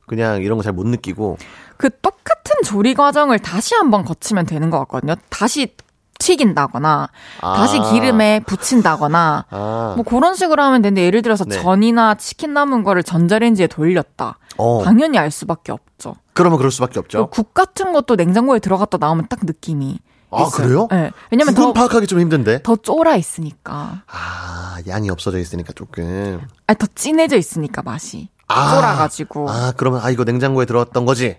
[0.08, 1.38] 그냥 이런 거 잘 못 느끼고.
[1.78, 5.16] 그 똑같은 조리 과정을 다시 한번 거치면 되는 것 같거든요.
[5.30, 5.76] 다시
[6.22, 7.08] 튀긴다거나,
[7.42, 7.54] 아.
[7.56, 11.56] 다시 기름에 붙인다거나, 아, 뭐 그런 식으로 하면 되는데 예를 들어서 네.
[11.62, 14.38] 전이나 치킨 남은 거를 전자레인지에 돌렸다.
[14.58, 14.82] 어.
[14.84, 16.16] 당연히 알 수밖에 없죠.
[16.34, 17.20] 그러면 그럴 수밖에 없죠.
[17.20, 20.00] 그리고 국 같은 것도 냉장고에 들어갔다 나오면 딱 느낌이.
[20.32, 20.52] 아, 있어요.
[20.52, 20.88] 그래요?
[20.92, 21.12] 네.
[21.32, 22.62] 왜냐면 더, 파악하기 좀 힘든데.
[22.64, 24.04] 더 쫄아 있으니까.
[24.08, 26.42] 아, 양이 없어져 있으니까 조금.
[26.68, 28.30] 아니, 더 진해져 있으니까 맛이.
[28.48, 28.76] 아.
[28.76, 29.50] 쫄아가지고.
[29.50, 31.38] 아, 그러면 아, 이거 냉장고에 들어왔던 거지?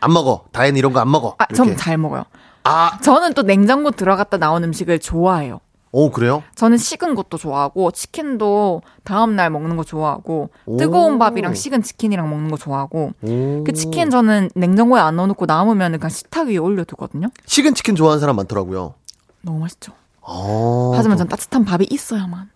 [0.00, 0.44] 안 먹어.
[0.52, 1.34] 다혜는 이런 거 안 먹어.
[1.38, 1.70] 아, 이렇게.
[1.70, 2.24] 전잘 먹어요.
[2.64, 5.60] 아, 저는 또 냉장고 들어갔다 나온 음식을 좋아해요.
[5.92, 6.42] 오, 그래요?
[6.54, 10.76] 저는 식은 것도 좋아하고 치킨도 다음 날 먹는 거 좋아하고 오.
[10.76, 13.64] 뜨거운 밥이랑 식은 치킨이랑 먹는 거 좋아하고 오.
[13.64, 17.28] 그 치킨 저는 냉장고에 안 넣어놓고 남으면 그냥 식탁 위에 올려두거든요.
[17.46, 18.94] 식은 치킨 좋아하는 사람 많더라고요.
[19.42, 19.92] 너무 맛있죠.
[20.20, 22.50] 어, 하지만 또전 따뜻한 밥이 있어야만.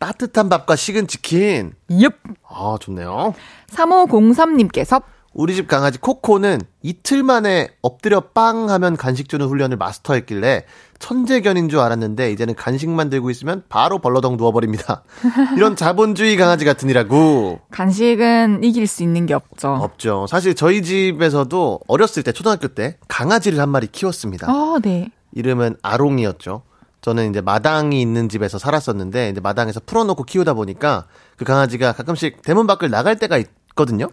[0.00, 1.74] 따뜻한 밥과 식은 치킨.
[1.90, 2.12] 옙.
[2.48, 3.34] 아, 좋네요.
[3.68, 5.02] 3503님께서
[5.32, 10.64] 우리 집 강아지 코코는 이틀 만에 엎드려 빵 하면 간식 주는 훈련을 마스터했길래
[10.98, 15.04] 천재견인 줄 알았는데 이제는 간식만 들고 있으면 바로 벌러덩 누워버립니다.
[15.56, 17.60] 이런 자본주의 강아지 같으니라고.
[17.70, 19.68] 간식은 이길 수 있는 게 없죠.
[19.68, 20.26] 없죠.
[20.28, 24.50] 사실 저희 집에서도 어렸을 때 초등학교 때 강아지를 한 마리 키웠습니다.
[24.50, 25.10] 아, 네.
[25.32, 26.62] 이름은 아롱이었죠.
[27.02, 31.06] 저는 이제 마당이 있는 집에서 살았었는데 이제 마당에서 풀어놓고 키우다 보니까
[31.36, 34.08] 그 강아지가 가끔씩 대문 밖을 나갈 때가 있거든요.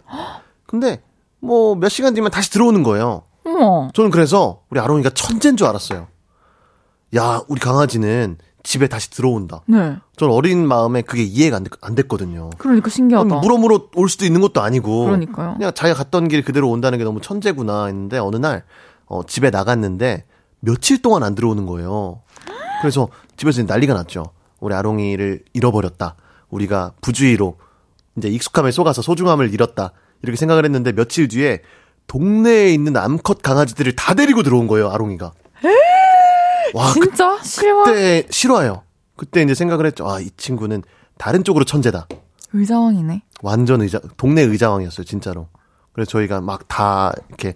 [0.68, 1.02] 근데
[1.40, 3.22] 뭐 몇 시간 뒤면 다시 들어오는 거예요.
[3.44, 3.88] 어머.
[3.94, 6.06] 저는 그래서 우리 아롱이가 천재인 줄 알았어요.
[7.16, 9.62] 야, 우리 강아지는 집에 다시 들어온다.
[9.66, 9.96] 네.
[10.16, 12.50] 전 어린 마음에 그게 이해가 안, 됐, 안 됐거든요.
[12.58, 13.36] 그러니까 신기하다.
[13.36, 15.06] 물어 물어 올 수도 있는 것도 아니고.
[15.06, 15.54] 그러니까요.
[15.54, 18.64] 그냥 자기가 갔던 길 그대로 온다는 게 너무 천재구나 했는데 어느 날
[19.06, 20.26] 어, 집에 나갔는데
[20.60, 22.20] 며칠 동안 안 들어오는 거예요.
[22.82, 23.08] 그래서
[23.38, 24.24] 집에서 난리가 났죠.
[24.60, 26.16] 우리 아롱이를 잃어버렸다.
[26.50, 27.56] 우리가 부주의로
[28.16, 29.92] 이제 익숙함에 속아서 소중함을 잃었다.
[30.22, 31.62] 이렇게 생각을 했는데 며칠 뒤에
[32.06, 35.32] 동네에 있는 암컷 강아지들을 다 데리고 들어온 거예요, 아롱이가.
[36.74, 37.38] 와, 진짜?
[37.42, 37.84] 실화?
[37.84, 38.82] 그때 실화예요.
[39.16, 40.08] 그때 이제 생각을 했죠.
[40.08, 40.82] 아, 이 친구는
[41.16, 42.06] 다른 쪽으로 천재다.
[42.52, 43.22] 의자왕이네.
[43.42, 45.48] 완전 의자, 동네 의자왕이었어요, 진짜로.
[45.92, 47.54] 그래서 저희가 막 다 이렇게,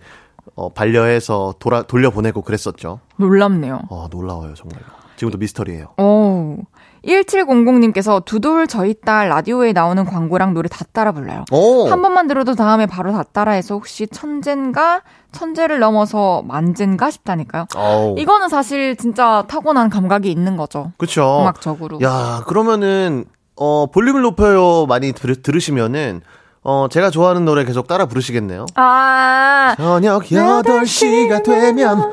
[0.55, 3.01] 어, 반려해서 돌아, 돌려 보내고 그랬었죠.
[3.17, 3.83] 놀랍네요.
[3.89, 4.81] 어, 놀라워요, 정말.
[5.17, 5.95] 지금도 미스터리예요.
[5.99, 6.59] 오.
[7.07, 11.45] 1700님께서 두돌 저희 딸 라디오에 나오는 광고랑 노래 다 따라 불러요.
[11.51, 11.89] 오!
[11.89, 15.03] 한 번만 들어도 다음에 바로 다 따라해서 혹시 천재인가?
[15.33, 17.67] 천재를 넘어서 만재인가 싶다니까요.
[17.75, 18.19] 어우.
[18.19, 20.93] 이거는 사실 진짜 타고난 감각이 있는 거죠.
[20.99, 21.41] 그쵸.
[21.41, 21.99] 음악적으로.
[22.03, 23.25] 야, 그러면은,
[23.57, 26.21] 어, 볼륨을 높여요 많이 들, 들으시면은,
[26.63, 28.67] 어, 제가 좋아하는 노래 계속 따라 부르시겠네요.
[28.77, 32.13] 아, 저녁 8시가 되면,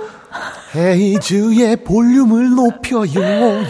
[0.76, 3.20] 헤이즈의 볼륨을 높여요.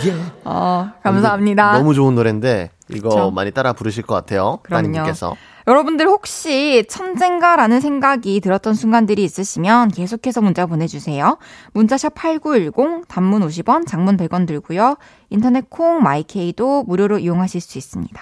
[0.06, 0.16] 예.
[0.44, 1.74] 어, 감사합니다.
[1.78, 3.32] 너무 좋은 노래인데 이거 그쵸.
[3.32, 4.60] 많이 따라 부르실 것 같아요.
[4.70, 5.36] 따님께서.
[5.68, 11.38] 여러분들 혹시 천재인가라는 생각이 들었던 순간들이 있으시면 계속해서 문자 보내주세요.
[11.74, 14.98] 문자샵 8910, 단문 50원, 장문 100원 들고요.
[15.30, 18.20] 인터넷 콩, 마이케이도 무료로 이용하실 수 있습니다.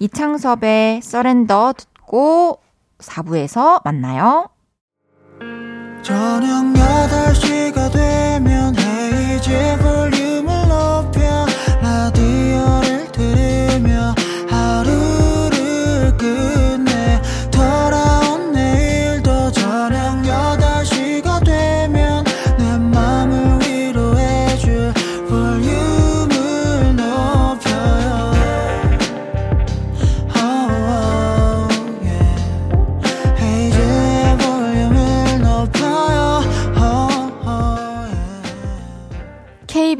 [0.00, 2.58] 이창섭의 서렌더 듣고
[2.98, 4.50] 4부에서 만나요.
[6.02, 10.21] 저녁 8시가 되면 헤이즈 볼륨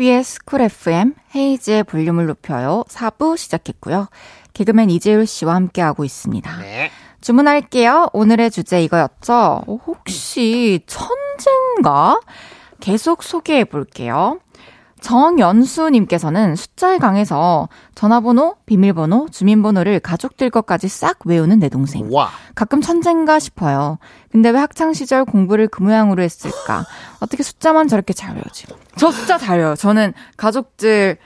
[0.03, 2.83] KBS Cool FM 헤이즈의 볼륨을 높여요.
[2.89, 4.09] 4부 시작했고요.
[4.53, 6.59] 개그맨 이재율 씨와 함께하고 있습니다.
[6.59, 6.91] 네.
[7.21, 8.09] 주문할게요.
[8.13, 9.33] 오늘의 주제 이거였죠?
[9.65, 12.19] 어, 혹시 천재인가?
[12.81, 14.41] 계속 소개해 볼게요.
[15.03, 22.09] 정연수님께서는 숫자에 강해서 전화번호, 비밀번호, 주민번호를 가족들 것까지 싹 외우는 내 동생.
[22.11, 22.31] 와.
[22.55, 23.99] 가끔 천재인가 싶어요.
[24.31, 26.85] 근데 왜 학창시절 공부를 그 모양으로 했을까?
[27.21, 28.67] 어떻게 숫자만 저렇게 잘 외우지?
[28.97, 29.75] 저 숫자 잘 외워요.
[29.75, 31.19] 저는 가족들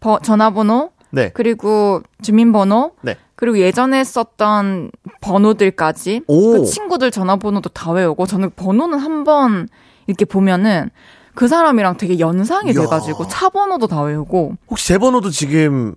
[0.00, 1.30] 버- 전화번호, 네.
[1.32, 3.16] 그리고 주민번호, 네.
[3.36, 6.52] 그리고 예전에 썼던 번호들까지 오.
[6.52, 9.68] 그 친구들 전화번호도 다 외우고 저는 번호는 한 번
[10.06, 10.90] 이렇게 보면은
[11.34, 12.80] 그 사람이랑 되게 연상이 이야.
[12.82, 15.94] 돼가지고 차 번호도 다 외우고 혹시 제 번호도 지금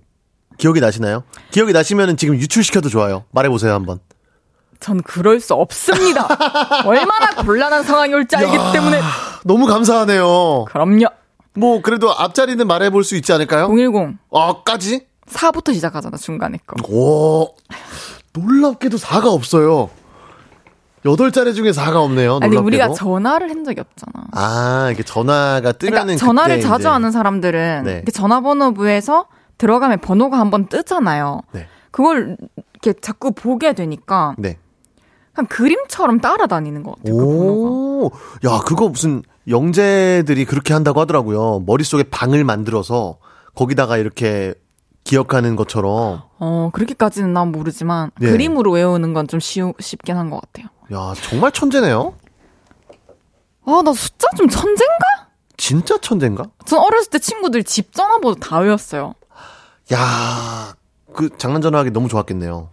[0.58, 1.24] 기억이 나시나요?
[1.52, 3.26] 기억이 나시면은 지금 유출시켜도 좋아요.
[3.32, 4.00] 말해보세요, 한번.
[4.80, 6.28] 전 그럴 수 없습니다.
[6.86, 9.02] 얼마나 곤란한 상황이 올지 알기 때문에.
[9.44, 10.66] 너무 감사하네요.
[10.66, 11.06] 그럼요.
[11.56, 13.68] 뭐, 그래도 앞자리는 말해볼 수 있지 않을까요?
[13.68, 14.18] 010.
[14.34, 15.06] 아, 까지?
[15.30, 16.76] 4부터 시작하잖아, 중간에 거.
[16.94, 17.56] 오,
[18.34, 19.90] 놀랍게도 4가 없어요.
[21.06, 22.40] 8자리 중에 4가 없네요.
[22.42, 22.66] 아니, 놀랍게도.
[22.66, 24.26] 우리가 전화를 한 적이 없잖아.
[24.32, 26.06] 아, 이게 전화가 뜨면은.
[26.16, 28.04] 그러니까 전화를 자주 이제- 하는 사람들은 네.
[28.12, 29.28] 전화번호부에서
[29.58, 31.42] 들어가면 번호가 한번 뜨잖아요.
[31.52, 31.68] 네.
[31.92, 32.38] 그걸
[32.74, 34.58] 이렇게 자꾸 보게 되니까 네.
[35.34, 37.16] 그냥 그림처럼 따라다니는 것 같아요.
[37.18, 37.24] 그.
[37.24, 38.12] 오,
[38.46, 41.64] 야, 그거 무슨 영재들이 그렇게 한다고 하더라고요.
[41.66, 43.18] 머릿속에 방을 만들어서
[43.54, 44.54] 거기다가 이렇게
[45.16, 46.24] 기억하는 것처럼.
[46.40, 48.32] 어, 그렇게까지는 난 모르지만 네.
[48.32, 50.68] 그림으로 외우는 건 좀 쉽긴 한 것 같아요.
[50.94, 52.14] 야, 정말 천재네요?
[53.66, 55.06] 아, 나 숫자 좀 천재인가?
[55.58, 56.44] 진짜 천재인가?
[56.66, 59.14] 전 어렸을 때 친구들 집 전화번호 다 외웠어요.
[59.94, 60.76] 야,
[61.14, 62.70] 그 장난 전화하기 너무 좋았겠네요.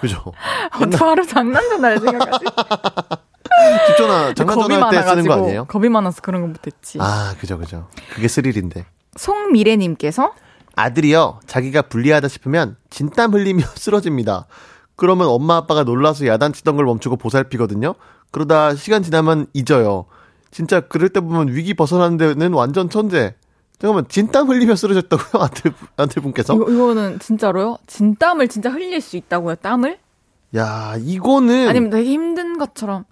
[0.00, 0.32] 그죠?
[0.74, 2.44] 어떻게 하루 장난 전화를 생각하지?
[3.86, 5.64] 집 전화, 장난 전화할 때 쓰는 거 아니에요?
[5.66, 6.98] 겁이 많아서 그런 거 못했지.
[7.00, 7.88] 아, 그죠, 그죠.
[8.14, 8.84] 그게 스릴인데.
[9.16, 10.32] 송미래님께서
[10.76, 14.46] 아들이요, 자기가 불리하다 싶으면 진땀 흘리며 쓰러집니다.
[14.96, 17.94] 그러면 엄마 아빠가 놀라서 야단치던 걸 멈추고 보살피거든요.
[18.30, 20.06] 그러다 시간 지나면 잊어요.
[20.50, 23.34] 진짜 그럴 때 보면 위기 벗어나는 데는 완전 천재.
[23.78, 25.42] 잠깐만, 진땀 흘리며 쓰러졌다고요?
[25.42, 26.54] 아들, 아들분께서?
[26.54, 27.78] 이거, 이거는 진짜로요?
[27.86, 29.56] 진땀을 진짜 흘릴 수 있다고요?
[29.56, 29.98] 땀을?
[30.56, 33.04] 야, 이거는 아니면 되게 힘든 것처럼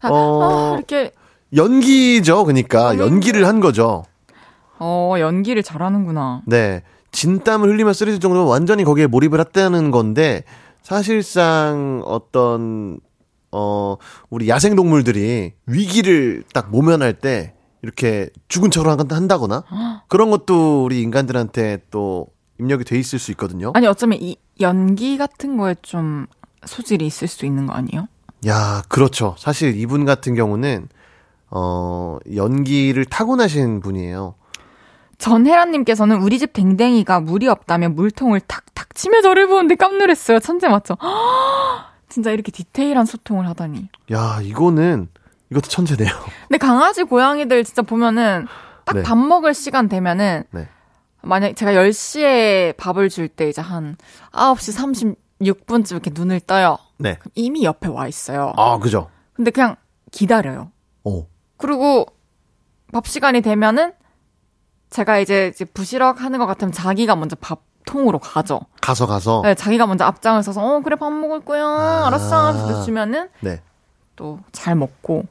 [0.00, 0.74] 아, 어.
[0.74, 1.12] 아, 이렇게
[1.54, 2.44] 연기죠.
[2.44, 4.04] 그러니까 연기를 한 거죠.
[4.78, 6.42] 어 연기를 잘하는구나.
[6.46, 6.82] 네.
[7.12, 10.44] 진땀을 흘리며 쓰러질 정도면 완전히 거기에 몰입을 했다는 건데
[10.82, 12.98] 사실상 어떤
[13.52, 13.96] 어
[14.30, 19.64] 우리 야생 동물들이 위기를 딱 모면할 때 이렇게 죽은 척을 한- 한다거나
[20.08, 23.72] 그런 것도 우리 인간들한테 또 입력이 돼 있을 수 있거든요.
[23.74, 26.26] 아니 어쩌면 이 연기 같은 거에 좀
[26.64, 28.06] 소질이 있을 수 있는 거 아니에요?
[28.46, 29.34] 야, 그렇죠.
[29.38, 30.88] 사실 이분 같은 경우는
[31.50, 34.34] 어 연기를 타고나신 분이에요.
[35.22, 40.40] 전혜란님께서는 우리 집 댕댕이가 물이 없다면 물통을 탁탁 치며 저를 보는데 깜놀했어요.
[40.40, 40.96] 천재 맞죠?
[42.08, 43.88] 진짜 이렇게 디테일한 소통을 하다니.
[44.10, 45.08] 야, 이거는
[45.50, 46.10] 이것도 천재네요.
[46.48, 48.48] 근데 강아지 고양이들 진짜 보면은
[48.84, 49.02] 딱 네.
[49.04, 50.68] 밥 먹을 시간 되면은 네.
[51.22, 53.96] 만약 제가 10시에 밥을 줄 때 이제 한
[54.32, 56.78] 9시 36분쯤 이렇게 눈을 떠요.
[56.98, 57.16] 네.
[57.36, 58.52] 이미 옆에 와 있어요.
[58.56, 59.08] 아, 그죠.
[59.34, 59.76] 근데 그냥
[60.10, 60.72] 기다려요.
[61.04, 61.26] 오.
[61.58, 62.06] 그리고
[62.92, 63.92] 밥 시간이 되면은
[64.92, 68.60] 제가 이제, 이제 부시럭 하는 것 같으면 자기가 먼저 밥 통으로 가죠.
[68.80, 69.40] 가서 가서?
[69.44, 72.06] 네, 자기가 먼저 앞장을 서서 어 그래 밥 먹을 거야.
[72.06, 72.46] 알았어.
[72.48, 73.60] 하면서 주면은 네.
[74.14, 75.24] 또 잘 먹고.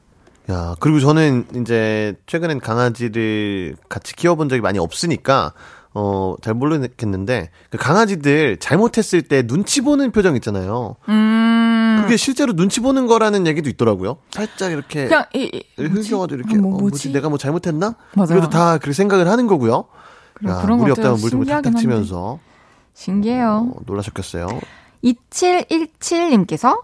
[0.50, 5.52] 야, 그리고 저는 이제 최근엔 강아지를 같이 키워본 적이 많이 없으니까,
[5.94, 10.96] 어, 잘 모르겠는데, 그 강아지들 잘못했을 때 눈치 보는 표정 있잖아요.
[11.08, 14.16] 음 그게 실제로 눈치 보는 거라는 얘기도 있더라고요.
[14.30, 16.90] 살짝 이렇게 그냥 이, 이 흘겨가지고 이렇게, 아, 뭐, 어, 뭐지?
[17.08, 17.12] 뭐지?
[17.12, 17.94] 내가 뭐 잘못했나?
[18.14, 18.28] 맞아요.
[18.28, 19.84] 그래도 다 그렇게 생각을 하는 거고요.
[20.34, 20.90] 그래, 야, 그런 물이.
[20.92, 21.80] 없다면 물통을 신기하긴 탁탁.
[21.80, 22.38] 치면서,
[22.94, 23.72] 신기해요.
[23.76, 24.48] 어, 놀라셨겠어요.
[25.04, 26.82] 2717님께서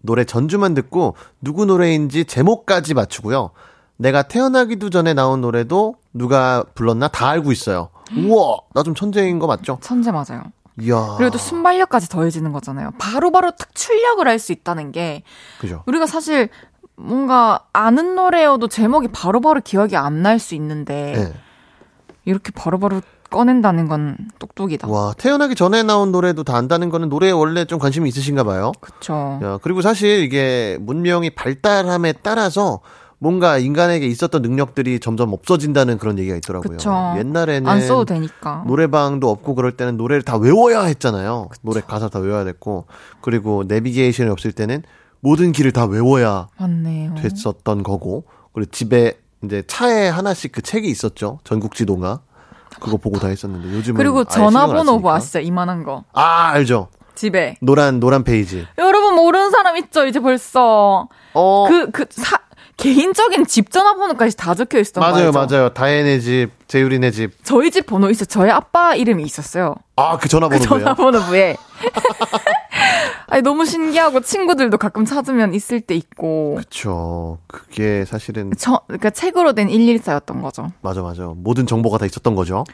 [0.00, 3.50] 노래 전주만 듣고 누구 노래인지 제목까지 맞추고요.
[3.96, 7.88] 내가 태어나기도 전에 나온 노래도 누가 불렀나 다 알고 있어요.
[8.16, 9.78] 우와, 나 좀 천재인 거 맞죠?
[9.80, 10.42] 천재 맞아요.
[10.80, 11.14] 이야.
[11.16, 12.90] 그리고 또 순발력까지 더해지는 거잖아요.
[12.98, 15.22] 바로바로 딱 출력을 할 수 있다는 게
[15.60, 15.82] 그죠.
[15.86, 16.48] 우리가 사실
[16.96, 21.32] 뭔가 아는 노래여도 제목이 바로바로 기억이 안 날 수 있는데 네.
[22.24, 23.00] 이렇게 바로바로
[23.30, 24.86] 꺼낸다는 건 똑똑이다.
[24.88, 28.70] 와, 태어나기 전에 나온 노래도 다 안다는 거는 노래에 원래 좀 관심이 있으신가 봐요.
[28.80, 29.40] 그쵸.
[29.42, 32.80] 야, 그리고 사실 이게 문명이 발달함에 따라서
[33.24, 36.76] 뭔가 인간에게 있었던 능력들이 점점 없어진다는 그런 얘기가 있더라고요.
[36.76, 37.14] 그쵸.
[37.16, 38.64] 옛날에는 안 써도 되니까.
[38.66, 41.48] 노래방도 없고 그럴 때는 노래를 다 외워야 했잖아요.
[41.62, 42.84] 노래 가사 다 외워야 됐고
[43.22, 44.82] 그리고 내비게이션이 없을 때는
[45.20, 47.14] 모든 길을 다 외워야 맞네요.
[47.14, 51.38] 됐었던 거고 그리고 집에 이제 차에 하나씩 그 책이 있었죠.
[51.44, 52.20] 전국 지도가
[52.78, 55.14] 그거 보고 다 했었는데 요즘은 그리고 전화번호 뭐.
[55.14, 55.40] 아시죠?
[55.40, 56.04] 이만한 거.
[56.12, 56.88] 아 알죠.
[57.14, 57.56] 집에.
[57.62, 58.66] 노란 노란 페이지.
[58.76, 60.04] 여러분 모르는 사람 있죠?
[60.04, 61.08] 이제 벌써.
[61.32, 62.38] 어 그, 그, 사,
[62.76, 65.30] 개인적인 집 전화번호까지 다 적혀 있었던 거 맞아요?
[65.32, 65.68] 맞아요.
[65.70, 67.32] 다혜네 집, 재율이네 집.
[67.44, 68.24] 저희 집 번호 있어.
[68.24, 69.74] 저희 아빠 이름이 있었어요.
[69.96, 70.68] 아그그 전화번호예요.
[70.68, 71.56] 전화번호부에.
[73.28, 76.56] 아니, 너무 신기하고 친구들도 가끔 찾으면 있을 때 있고.
[76.56, 77.38] 그쵸.
[77.46, 80.68] 그게 사실은 저, 그러니까 책으로 된 114였던 거죠.
[80.82, 81.32] 맞아 맞아.
[81.36, 82.64] 모든 정보가 다 있었던 거죠.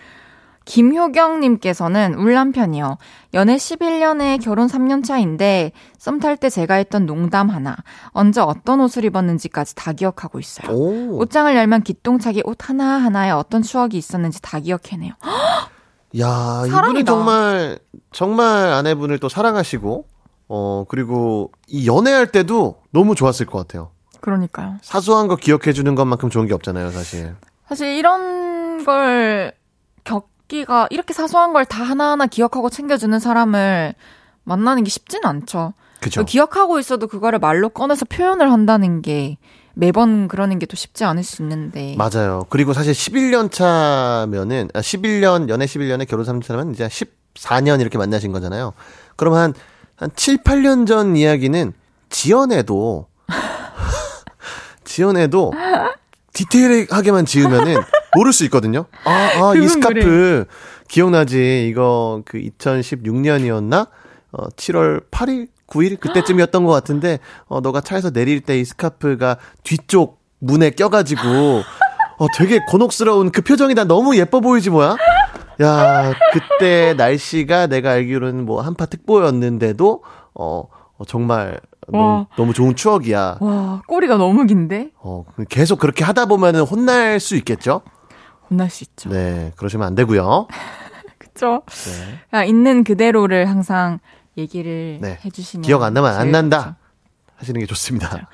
[0.65, 2.99] 김효경님께서는 울 남편이요.
[3.35, 7.77] 연애 11년에 결혼 3년 차인데 썸 탈 때 제가 했던 농담 하나,
[8.09, 10.71] 언제 어떤 옷을 입었는지까지 다 기억하고 있어요.
[10.75, 11.19] 오.
[11.21, 15.13] 옷장을 열면 기똥차게 옷 하나 하나에 어떤 추억이 있었는지 다 기억해내요.
[16.19, 17.13] 야, 사랑이다.
[17.13, 17.79] 정말,
[18.13, 20.07] 정말 아내분을 또 사랑하시고,
[20.49, 23.93] 어, 그리고 이 연애할 때도 너무 좋았을 것 같아요.
[24.21, 24.77] 그러니까요.
[24.83, 27.35] 사소한 거 기억해 주는 것만큼 좋은 게 없잖아요, 사실.
[27.69, 29.55] 사실 이런 걸
[30.03, 33.95] 겪 기가 이렇게 사소한 걸 다 하나하나 기억하고 챙겨주는 사람을
[34.45, 35.73] 만나는 게 쉽진 않죠.
[36.01, 36.25] 그죠?
[36.25, 39.39] 기억하고 있어도 그거를 말로 꺼내서 표현을 한다는 게
[39.75, 41.95] 매번 그러는 게 또 쉽지 않을 수 있는데.
[41.97, 42.45] 맞아요.
[42.51, 48.33] 그리고 사실 11년 차면은, 아, 11년, 연애 11년에 결혼 3년 차면 이제 14년 이렇게 만나신
[48.33, 48.73] 거잖아요.
[49.17, 49.55] 그럼 한,
[49.97, 51.73] 한 7, 8년 전 이야기는
[52.09, 53.07] 지연해도,
[54.85, 55.53] 지연해도
[56.33, 57.77] 디테일하게만 지으면은
[58.17, 58.87] 모를 수 있거든요.
[59.05, 60.45] 아, 아, 이 스카프
[60.89, 61.69] 기억나지?
[61.71, 63.89] 이거 그 2016년이었나?
[64.33, 70.21] 어, 7월 8일, 9일 그때쯤이었던 것 같은데 어, 너가 차에서 내릴 때 이 스카프가 뒤쪽
[70.39, 71.21] 문에 껴가지고
[72.19, 74.97] 어, 되게 곤혹스러운 그 표정이 난 너무 예뻐 보이지 뭐야?
[75.63, 80.03] 야, 그때 날씨가 내가 알기로는 뭐 한파 특보였는데도
[80.35, 80.65] 어,
[80.97, 82.27] 어, 정말 너무, 와.
[82.37, 83.39] 너무 좋은 추억이야.
[83.41, 84.91] 와, 꼬리가 너무 긴데?
[84.99, 87.83] 어, 계속 그렇게 하다 보면은 혼날 수 있겠죠?
[88.49, 89.11] 혼날 수 있죠.
[89.11, 90.47] 네, 그러시면 안 되고요.
[91.19, 91.63] 그쵸?
[91.67, 92.19] 네.
[92.31, 93.99] 그냥 있는 그대로를 항상
[94.37, 95.19] 얘기를 네.
[95.25, 95.63] 해주시면.
[95.63, 96.59] 기억 안 나면 안 난다.
[96.59, 96.77] 좋죠.
[97.37, 98.29] 하시는 게 좋습니다.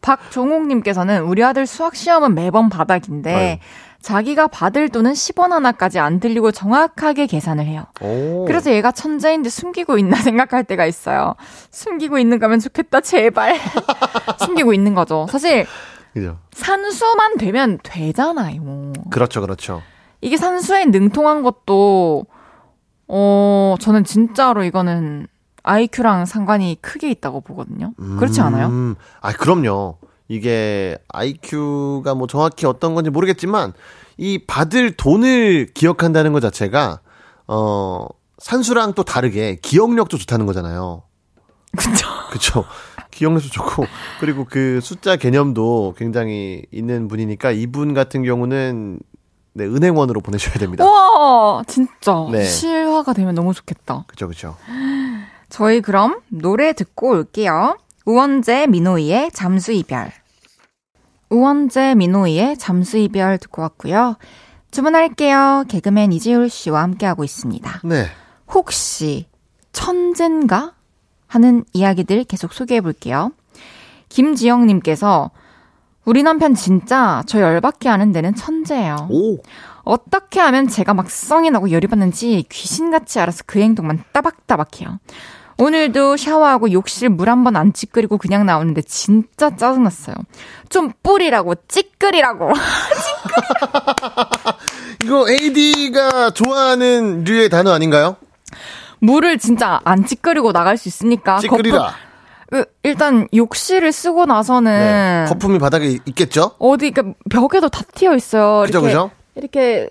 [0.00, 3.56] 박종옥님께서는 우리 아들 수학 시험은 매번 바닥인데 아유.
[4.02, 7.84] 자기가 받을 돈은 10원 하나까지 안 들리고 정확하게 계산을 해요.
[8.00, 8.44] 오.
[8.46, 11.34] 그래서 얘가 천재인데 숨기고 있나 생각할 때가 있어요.
[11.70, 13.56] 숨기고 있는 거면 좋겠다, 제발.
[14.44, 15.26] 숨기고 있는 거죠.
[15.30, 15.66] 사실
[16.12, 16.38] 그죠.
[16.52, 18.92] 산수만 되면 되잖아요.
[19.10, 19.82] 그렇죠, 그렇죠.
[20.20, 22.24] 이게 산수에 능통한 것도
[23.08, 25.26] 어 저는 진짜로 이거는
[25.62, 27.92] IQ랑 상관이 크게 있다고 보거든요.
[28.18, 28.68] 그렇지 않아요?
[28.68, 29.98] 음, 아, 그럼요.
[30.28, 33.72] 이게 IQ가 뭐 정확히 어떤 건지 모르겠지만
[34.16, 37.00] 이 받을 돈을 기억한다는 것 자체가
[37.46, 38.06] 어
[38.38, 41.02] 산수랑 또 다르게 기억력도 좋다는 거잖아요.
[41.76, 42.06] 그쵸.
[42.30, 42.64] 그쵸.
[43.10, 43.84] 기억력도 좋고
[44.20, 48.98] 그리고 그 숫자 개념도 굉장히 있는 분이니까 이분 같은 경우는
[49.54, 50.84] 네, 은행원으로 보내셔야 됩니다.
[50.84, 52.44] 와 진짜 네.
[52.44, 54.04] 실화가 되면 너무 좋겠다.
[54.06, 54.56] 그쵸, 그쵸.
[55.48, 57.78] 저희 그럼 노래 듣고 올게요.
[58.06, 60.12] 우원재 민호이의 잠수 이별.
[61.28, 64.16] 우원재 민호이의 잠수 이별 듣고 왔고요.
[64.70, 65.64] 주문할게요.
[65.66, 67.80] 개그맨 이재율 씨와 함께하고 있습니다.
[67.82, 68.06] 네.
[68.54, 69.26] 혹시
[69.72, 70.74] 천젠가
[71.26, 73.32] 하는 이야기들 계속 소개해 볼게요.
[74.08, 75.32] 김지영 님께서
[76.04, 79.08] 우리 남편 진짜 저 열받게 하는 데는 천재예요.
[79.10, 79.38] 오.
[79.82, 85.00] 어떻게 하면 제가 막 성이 나고 열이 받는지 귀신같이 알아서 그 행동만 따박따박해요.
[85.58, 90.14] 오늘도 샤워하고 욕실 물 한 번 안 찌끄리고 그냥 나오는데 진짜 짜증났어요.
[90.68, 92.50] 좀 뿌리라고 찌끄리라고.
[95.04, 98.16] 이거 AD가 좋아하는 류의 단어 아닌가요?
[99.00, 101.38] 물을 진짜 안 찌끄리고 나갈 수 있으니까.
[101.38, 101.78] 찌끄리라.
[101.78, 101.94] 거품-
[102.50, 105.24] 그, 일단 욕실을 쓰고 나서는 네.
[105.28, 106.52] 거품이 바닥에 있겠죠?
[106.58, 108.62] 어디 그러니까 벽에도 다 튀어 있어요.
[108.66, 109.10] 그죠, 그죠?
[109.34, 109.88] 이렇게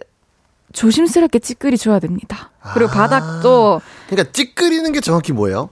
[0.76, 2.52] 조심스럽게 찌끄리 줘야 됩니다.
[2.74, 2.94] 그리고 아.
[2.94, 5.70] 바닥도 그러니까 찌끄리는 게 정확히 뭐예요?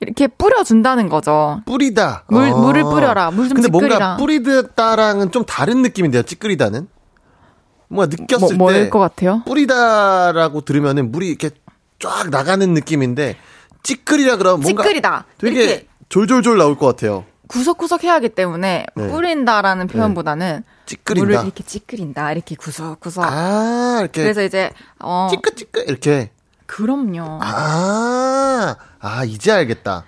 [0.00, 1.62] 이렇게 뿌려준다는 거죠.
[1.64, 2.24] 뿌리다.
[2.28, 2.56] 물 어.
[2.58, 3.30] 물을 뿌려라.
[3.30, 3.98] 물좀 근데 찌끄리라.
[3.98, 6.22] 뭔가 뿌리다랑은 좀 다른 느낌인데요.
[6.24, 6.88] 찌끄리다는.
[7.88, 9.42] 뭔가 뭐, 느꼈을 뭐일 때것 같아요?
[9.46, 11.50] 뿌리다라고 들으면은 물이 이렇게
[12.00, 13.36] 쫙 나가는 느낌인데
[13.84, 15.24] 찌끄리라 그러면 뭔가 찌끄리다.
[15.38, 17.24] 되게 이렇게 졸졸졸 나올 것 같아요.
[17.52, 19.08] 구석구석 해야 하기 때문에 네.
[19.08, 21.26] 뿌린다라는 표현보다는 찌끄린다.
[21.26, 22.32] 물을 이렇게 찌끄린다.
[22.32, 23.24] 이렇게 구석구석.
[23.24, 26.30] 아 이렇게 그래서 이제 어 찌끄찌끄 이렇게.
[26.66, 27.40] 그럼요.
[27.42, 30.04] 아, 아, 이제 알겠다.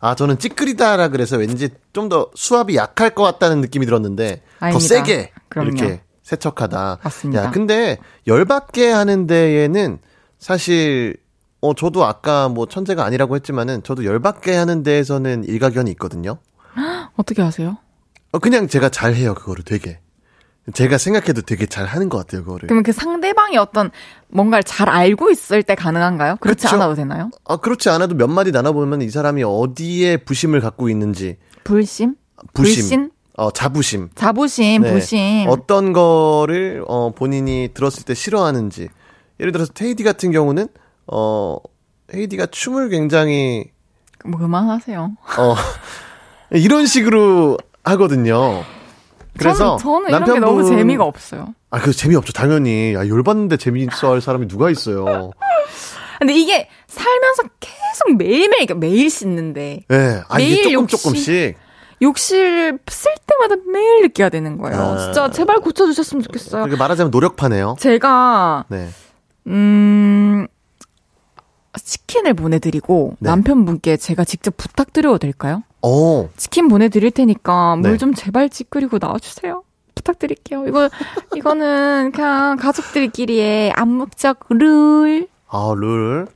[0.00, 4.88] 아, 저는 찌끄리다라 그래서 왠지 좀 더 수압이 약할 것 같다는 느낌이 들었는데, 더 아닙니다.
[4.96, 5.68] 세게, 그럼요.
[5.70, 6.98] 이렇게 세척하다.
[7.04, 7.44] 맞습니다.
[7.44, 9.98] 야, 근데, 열받게 하는 데에는
[10.40, 11.16] 사실,
[11.60, 16.38] 어, 저도 아까 뭐 천재가 아니라고 했지만은, 저도 열받게 하는 데에서는 일가견이 있거든요.
[17.16, 17.76] 어떻게 하세요?
[18.32, 19.98] 어, 그냥 제가 잘 해요, 그거를 되게.
[20.74, 22.68] 제가 생각해도 되게 잘 하는 것 같아요, 그거를.
[22.68, 23.90] 그러면 그 상대방이 어떤
[24.28, 26.36] 뭔가를 잘 알고 있을 때 가능한가요?
[26.40, 26.76] 그렇지 그쵸.
[26.76, 27.30] 않아도 되나요?
[27.44, 32.14] 아, 그렇지 않아도 몇 마디 나눠보면 이 사람이 어디에 부심을 갖고 있는지, 불심?
[32.54, 32.74] 부심.
[32.82, 33.10] 불신?
[33.36, 34.10] 어, 자부심.
[34.14, 34.92] 자부심, 네.
[34.92, 35.46] 부심.
[35.48, 38.88] 어떤 거를 어 본인이 들었을 때 싫어하는지.
[39.40, 40.68] 예를 들어서 테이디 같은 경우는
[41.08, 41.56] 어
[42.14, 43.70] 헤이디가 춤을 굉장히
[44.24, 45.16] 뭐 그만하세요.
[45.38, 45.54] 어
[46.54, 48.62] 이런 식으로 하거든요.
[49.38, 51.54] 그래서 저는, 저는 이런 게 너무 남편분- 재미가 없어요.
[51.70, 52.32] 아, 그 재미없죠.
[52.32, 52.94] 당연히.
[52.94, 55.30] 야, 열받는데 재미있어 할 사람이 누가 있어요.
[56.18, 59.96] 근데 이게 살면서 계속 매일매일, 그러니까 매일 씻는데, 예.
[59.96, 60.20] 네.
[60.28, 60.98] 아, 이게 매일 조금 욕심.
[60.98, 61.56] 조금씩.
[62.02, 64.76] 욕실 쓸 때마다 매일 느껴야 되는 거예요.
[64.80, 64.98] 아.
[64.98, 66.64] 진짜 제발 고쳐 주셨으면 좋겠어요.
[66.64, 67.76] 그렇게 말하자면 노력파네요.
[67.78, 68.88] 제가 네.
[69.46, 70.46] 음,
[71.76, 73.30] 치킨을 보내드리고 네.
[73.30, 75.62] 남편분께 제가 직접 부탁드려도 될까요?
[75.82, 77.88] 어, 치킨 보내드릴 테니까 네.
[77.88, 79.62] 물좀 제발 찌끄리고 나와주세요.
[79.94, 80.66] 부탁드릴게요.
[80.66, 80.88] 이거,
[81.34, 85.28] 이거는 그냥 가족들끼리의 암묵적 룰.
[85.48, 86.26] 아, 룰.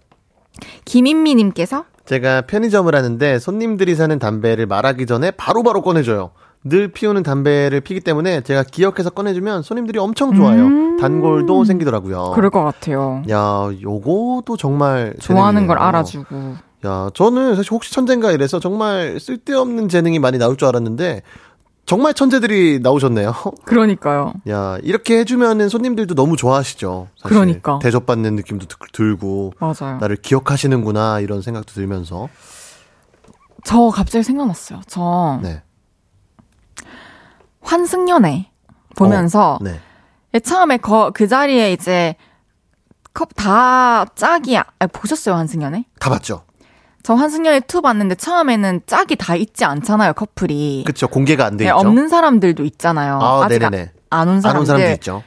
[0.85, 6.31] 김인미님께서 제가 편의점을 하는데 손님들이 사는 담배를 말하기 전에 바로바로 꺼내줘요.
[6.65, 10.65] 늘 피우는 담배를 피기 때문에 제가 기억해서 꺼내주면 손님들이 엄청 좋아요.
[10.65, 10.97] 음.
[10.99, 12.33] 단골도 생기더라고요.
[12.35, 13.23] 그럴 것 같아요.
[13.31, 15.89] 야, 요거도 정말 좋아하는 걸 재능이네요.
[15.89, 16.66] 알아주고.
[16.87, 21.23] 야, 저는 사실 혹시 천재인가 이래서 정말 쓸데없는 재능이 많이 나올 줄 알았는데
[21.85, 23.33] 정말 천재들이 나오셨네요.
[23.65, 24.35] 그러니까요.
[24.49, 27.09] 야, 이렇게 해주면은 손님들도 너무 좋아하시죠.
[27.17, 27.35] 사실.
[27.37, 27.79] 그러니까.
[27.81, 29.99] 대접받는 느낌도 드- 들고 맞아요.
[29.99, 32.29] 나를 기억하시는구나 이런 생각도 들면서.
[33.65, 34.81] 저 갑자기 생각났어요.
[34.87, 35.63] 저 네.
[37.63, 38.51] 환승연애
[38.97, 39.81] 보면서 네.
[40.41, 42.15] 처음에 거, 그 자리에 이제
[43.13, 45.85] 컵 다 짝이 아, 보셨어요 환승연애?
[45.99, 46.43] 다 봤죠.
[47.07, 50.83] 저 환승연애 2 봤는데 처음에는 짝이 다 있지 않잖아요 커플이.
[50.85, 51.07] 그쵸.
[51.07, 51.77] 공개가 안돼 네, 있죠.
[51.77, 53.21] 없는 사람들도 있잖아요.
[53.23, 53.93] 아, 아직 네네네.
[54.11, 54.59] 안온안 사람들.
[54.59, 55.23] 온 사람도 있죠.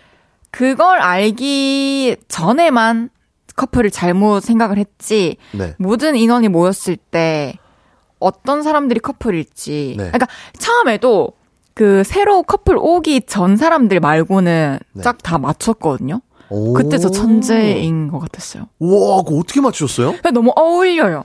[0.51, 3.09] 그걸 알기 전에만
[3.55, 5.37] 커플을 잘못 생각을 했지.
[5.53, 5.75] 네.
[5.77, 7.53] 모든 인원이 모였을 때
[8.19, 9.95] 어떤 사람들이 커플일지.
[9.97, 10.03] 네.
[10.11, 10.27] 그러니까
[10.57, 11.31] 처음에도
[11.75, 15.01] 그 새로 커플 오기 전 사람들 말고는 네.
[15.01, 16.19] 짝다 맞췄거든요.
[16.49, 16.73] 오.
[16.73, 18.65] 그때 저 천재인 것 같았어요.
[18.79, 20.15] 우와, 그거 어떻게 맞추셨어요?
[20.33, 21.23] 너무 어울려요.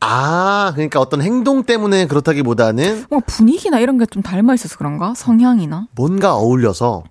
[0.00, 5.12] 아, 그러니까 어떤 행동 때문에 그렇다기보다는 뭔가 분위기나 이런 게 좀 닮아 있어서 그런가?
[5.14, 5.86] 성향이나?
[5.94, 7.04] 뭔가 어울려서,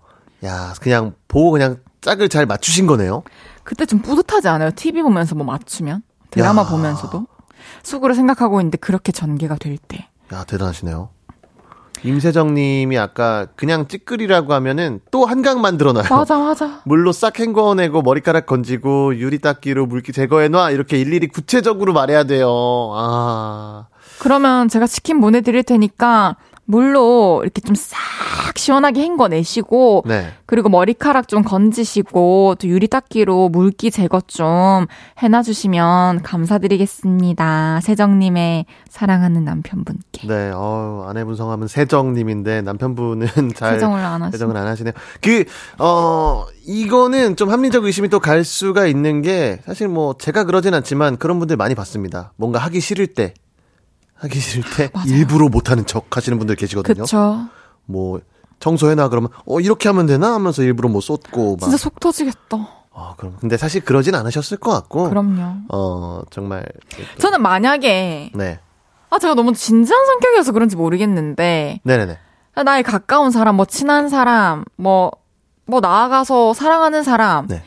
[0.43, 3.23] 야, 그냥 보고 그냥 짝을 잘 맞추신 거네요.
[3.63, 4.71] 그때 좀 뿌듯하지 않아요?
[4.75, 6.01] TV 보면서 뭐 맞추면?
[6.31, 6.67] 드라마 야.
[6.67, 7.27] 보면서도?
[7.83, 10.07] 속으로 생각하고 있는데 그렇게 전개가 될 때.
[10.33, 11.09] 야, 대단하시네요.
[12.03, 16.05] 임세정 님이 아까 그냥 찌끄리라고 하면은 또 한강 만들어놔요.
[16.09, 16.81] 맞아, 맞아.
[16.85, 22.49] 물로 싹 헹궈내고 머리카락 건지고 유리 닦기로 물기 제거해놔 이렇게 일일이 구체적으로 말해야 돼요.
[22.93, 23.87] 아,
[24.19, 26.35] 그러면 제가 치킨 보내드릴 테니까
[26.69, 30.33] 물로 이렇게 좀 싹 시원하게 헹궈내시고 네.
[30.45, 34.85] 그리고 머리카락 좀 건지시고 또 유리 닦기로 물기 제거 좀
[35.19, 37.79] 해놔주시면 감사드리겠습니다.
[37.81, 40.27] 세정님의 사랑하는 남편분께.
[40.27, 44.31] 네, 어 아내분 성함은 세정님인데 남편분은 잘 세정을 안 하시네.
[44.31, 44.93] 세정을 안 하시네요.
[45.21, 45.45] 그,
[45.77, 51.17] 어, 이거는 좀 합리적 의심이 또 갈 수가 있는 게 사실 뭐 제가 그러진 않지만
[51.17, 52.33] 그런 분들 많이 봤습니다.
[52.35, 53.33] 뭔가 하기 싫을 때,
[54.19, 55.07] 하기 싫을 때 맞아요.
[55.09, 57.03] 일부러 못하는 척 하시는 분들 계시거든요.
[57.03, 57.45] 그쵸.
[57.85, 58.19] 뭐
[58.59, 61.61] 청소해놔 그러면 어 이렇게 하면 되나 하면서 일부러 뭐 쏟고 막.
[61.61, 62.57] 진짜 속 터지겠다.
[62.91, 65.09] 어, 그럼 근데 사실 그러진 않으셨을 것 같고.
[65.09, 65.53] 그럼요.
[65.69, 66.65] 어 정말.
[67.19, 68.59] 저는 만약에 네.
[69.09, 72.17] 아 제가 너무 진지한 성격이어서 그런지 모르겠는데 네네네.
[72.65, 77.63] 나의 가까운 사람, 뭐 친한 사람, 뭐뭐 나아가서 사랑하는 사람 네.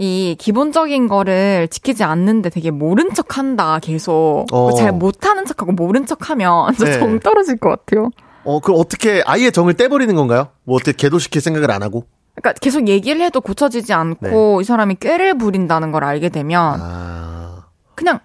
[0.00, 4.46] 이 기본적인 거를 지키지 않는데 되게 모른 척 한다, 계속.
[4.50, 4.72] 어.
[4.72, 6.92] 잘 못하는 척하고 모른 척 하면 네.
[6.92, 8.08] 저정 떨어질 것 같아요.
[8.44, 10.48] 어 그럼 어떻게 아예 정을 떼버리는 건가요?
[10.64, 12.06] 뭐 어떻게 계도시킬 생각을 안 하고?
[12.34, 16.82] 그러니까 계속 얘기를 해도 고쳐지지 않고 이 사람이 꾀를 부린다는 걸 알게 되면 네.
[16.82, 17.64] 아.
[17.94, 18.20] 그냥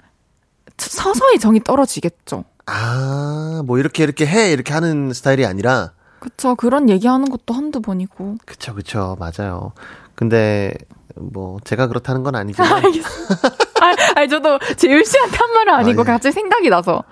[0.78, 2.46] 서서히 정이 떨어지겠죠.
[2.68, 6.56] 아, 뭐 이렇게 이렇게 해 이렇게 하는 스타일이 아니라 그쵸.
[6.56, 8.38] 그런 얘기하는 것도 한두 번이고.
[8.46, 9.74] 그쵸 그쵸 맞아요.
[10.16, 10.74] 근데
[11.16, 12.72] 뭐 제가 그렇다는 건 아니지만
[13.82, 16.12] 아, 아니, 저도 재율 씨한테 한 말은 아니고 아, 예.
[16.12, 17.04] 갑자기 생각이 나서.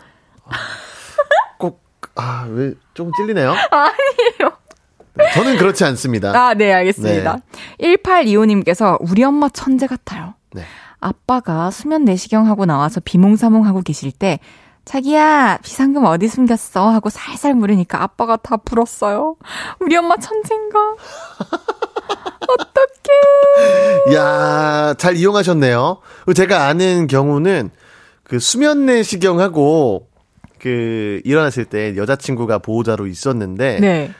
[1.57, 1.81] 꼭
[2.15, 3.49] 아 왜 조금 찔리네요.
[3.71, 4.57] 아니에요.
[5.35, 6.29] 저는 그렇지 않습니다.
[6.35, 7.37] 아, 네, 알겠습니다.
[7.79, 10.33] 1825님께서 우리 엄마 천재 같아요.
[10.51, 10.63] 네.
[10.99, 14.39] 아빠가 수면 내시경 하고 나와서 비몽사몽 하고 계실 때
[14.85, 19.35] 자기야 비상금 어디 숨겼어 하고 살살 물으니까 아빠가 다 불었어요.
[19.79, 20.79] 우리 엄마 천재인가?
[22.47, 24.13] 어떡해.
[24.15, 25.99] 야, 잘 이용하셨네요.
[26.35, 27.69] 제가 아는 경우는
[28.23, 30.07] 그 수면 내시경하고
[30.59, 34.11] 그 일어났을 때 여자친구가 보호자로 있었는데 네.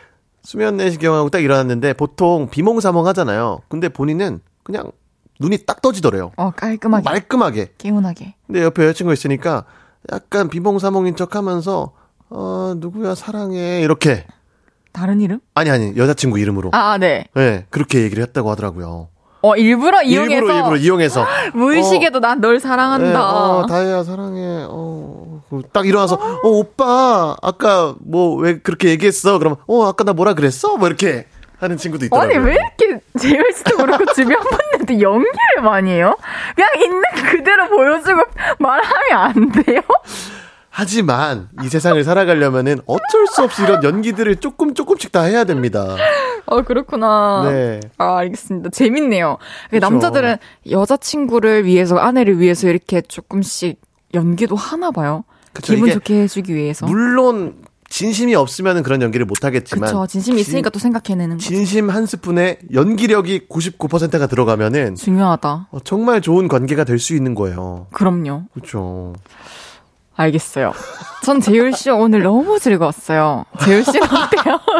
[0.43, 3.61] 수면 내시경하고 딱 일어났는데 보통 비몽사몽 하잖아요.
[3.69, 4.91] 근데 본인은 그냥
[5.39, 6.31] 눈이 딱 떠지더래요.
[6.35, 7.73] 어 깔끔하게 말끔하게.
[7.77, 8.35] 개운하게.
[8.45, 9.65] 근데 옆에 여자친구가 있으니까
[10.11, 11.93] 약간 비몽사몽인 척 하면서
[12.29, 14.25] 어, 누구야 사랑해 이렇게
[14.93, 15.39] 다른 이름?
[15.55, 17.25] 아니 아니 여자친구 이름으로 아, 네.
[17.33, 19.09] 네, 그렇게 얘기를 했다고 하더라고요.
[19.41, 23.05] 어 일부러 이용해서 일부러 일부러 이용해서 무의식에도 난널 사랑한다.
[23.07, 24.65] 네, 어, 다혜야 사랑해.
[24.69, 25.41] 어,
[25.73, 29.39] 딱 일어나서 어 오빠 아까 뭐 왜 그렇게 얘기했어?
[29.39, 30.77] 그러면 어 아까 나 뭐라 그랬어?
[30.77, 31.25] 뭐 이렇게
[31.59, 32.37] 하는 친구도 있더라고요.
[32.37, 36.15] 아니 왜 이렇게 재열 씨도 그렇고 주변 분들도 연기를 많이 해요?
[36.55, 38.21] 그냥 있는 그대로 보여주고
[38.59, 39.81] 말하면 안 돼요?
[40.75, 45.95] 하지만 이 세상을 살아가려면은 어쩔 수 없이 이런 연기들을 조금 조금씩 다 해야 됩니다.
[46.47, 47.47] 어, 그렇구나.
[47.51, 47.79] 네.
[47.99, 48.71] 아, 알겠습니다.
[48.71, 49.37] 재밌네요.
[49.69, 49.79] 그쵸.
[49.79, 50.37] 남자들은
[50.71, 53.79] 여자친구를 위해서, 아내를 위해서 이렇게 조금씩
[54.15, 55.23] 연기도 하나 봐요.
[55.53, 56.87] 그쵸, 기분 좋게 해주기 위해서.
[56.87, 57.53] 물론
[57.87, 60.07] 진심이 없으면 그런 연기를 못 하겠지만 그쵸.
[60.07, 61.43] 진심이 있으니까 또 생각해내는 거.
[61.43, 65.67] 진심 한 스푼에 연기력이 99%가 들어가면은 중요하다.
[65.69, 67.85] 어, 정말 좋은 관계가 될 수 있는 거예요.
[67.93, 68.45] 그럼요.
[68.55, 69.13] 그렇죠.
[70.15, 70.73] 알겠어요.
[71.23, 73.45] 전 재율 씨 오늘 너무 즐거웠어요.
[73.63, 74.59] 재율 씨는 어때요?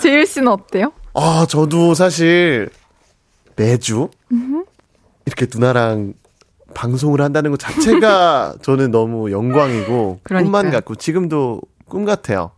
[0.00, 0.92] 재율 씨는 어때요?
[1.14, 2.70] 아, 저도 사실
[3.56, 4.08] 매주
[5.26, 6.14] 이렇게 누나랑
[6.74, 10.70] 방송을 한다는 것 자체가 저는 너무 영광이고 꿈만.
[10.70, 12.52] 같고 지금도 꿈 같아요.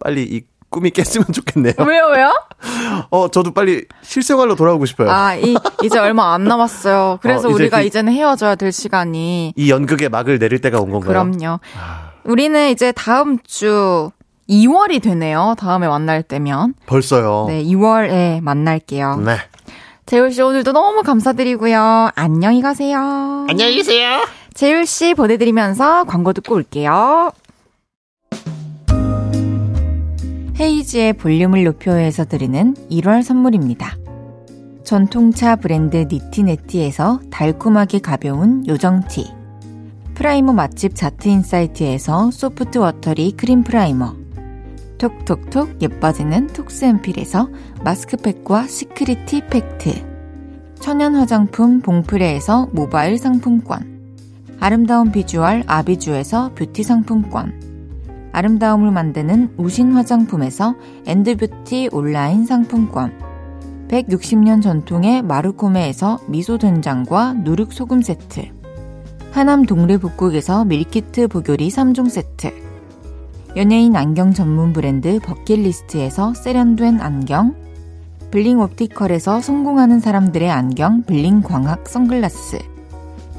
[0.00, 1.74] 빨리 이 꿈이 깼으면 좋겠네요.
[1.78, 2.32] 왜요, 왜요?
[3.10, 5.10] 어, 저도 빨리 실생활로 돌아오고 싶어요.
[5.10, 7.18] 아, 이, 이제 얼마 안 남았어요.
[7.22, 9.54] 그래서 어, 이제 우리가 그- 이제는 헤어져야 될 시간이.
[9.56, 11.08] 이 연극의 막을 내릴 때가 온 건가요?
[11.08, 11.60] 그럼요.
[12.24, 14.10] 우리는 이제 다음 주
[14.50, 15.54] 2월이 되네요.
[15.58, 16.74] 다음에 만날 때면.
[16.86, 17.46] 벌써요.
[17.48, 19.16] 네, 2월에 만날게요.
[19.24, 19.36] 네.
[20.06, 22.10] 재율 씨 오늘도 너무 감사드리고요.
[22.14, 23.46] 안녕히 가세요.
[23.48, 24.24] 안녕히 계세요.
[24.54, 27.30] 재율 씨 보내드리면서 광고 듣고 올게요.
[30.60, 33.96] 헤이지의 볼륨을 높여서 드리는 1월 선물입니다.
[34.82, 39.32] 전통차 브랜드 니티네티에서 달콤하게 가벼운 요정티.
[40.14, 44.16] 프라이머 맛집 자트인사이트에서 soft watery cream 프라이머.
[44.98, 47.48] 톡톡톡 예뻐지는 톡스앰필에서
[47.84, 49.92] 마스크팩과 secret 티 팩트.
[50.80, 54.16] 천연 화장품 봉프레에서 모바일 상품권.
[54.58, 57.67] 아름다운 비주얼 아비주에서 뷰티 상품권.
[58.38, 60.76] 아름다움을 만드는 우신 화장품에서
[61.06, 63.12] 엔드뷰티 온라인 상품권.
[63.88, 68.42] 160년 전통의 마르코메에서 미소 된장과 누룩 소금 세트.
[69.32, 72.52] 하남 동래 북국에서 밀키트 보교리 3종 세트.
[73.56, 77.56] 연예인 안경 전문 브랜드 버킷리스트에서 세련된 안경.
[78.30, 82.58] 블링 옵티컬에서 성공하는 사람들의 안경 블링 광학 선글라스.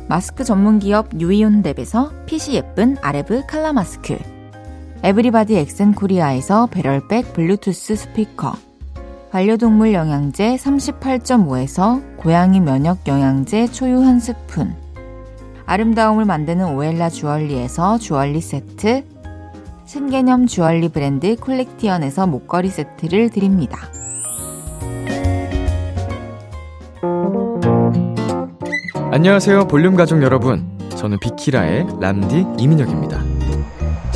[0.09, 4.17] 마스크 전문 기업 유이온랩에서 핏이 예쁜 아레브 칼라 마스크.
[5.01, 8.53] 에브리바디 엑센 코리아에서 배럴백 블루투스 스피커.
[9.31, 14.75] 반려동물 영양제 38.5에서 고양이 면역 영양제 초유 한 스푼.
[15.65, 19.05] 아름다움을 만드는 오엘라 주얼리에서 주얼리 세트.
[19.85, 23.77] 신개념 주얼리 브랜드 콜렉티언에서 목걸이 세트를 드립니다.
[29.11, 33.28] 안녕하세요 볼륨 가족 여러분 저는 비키라의 람디 이민혁입니다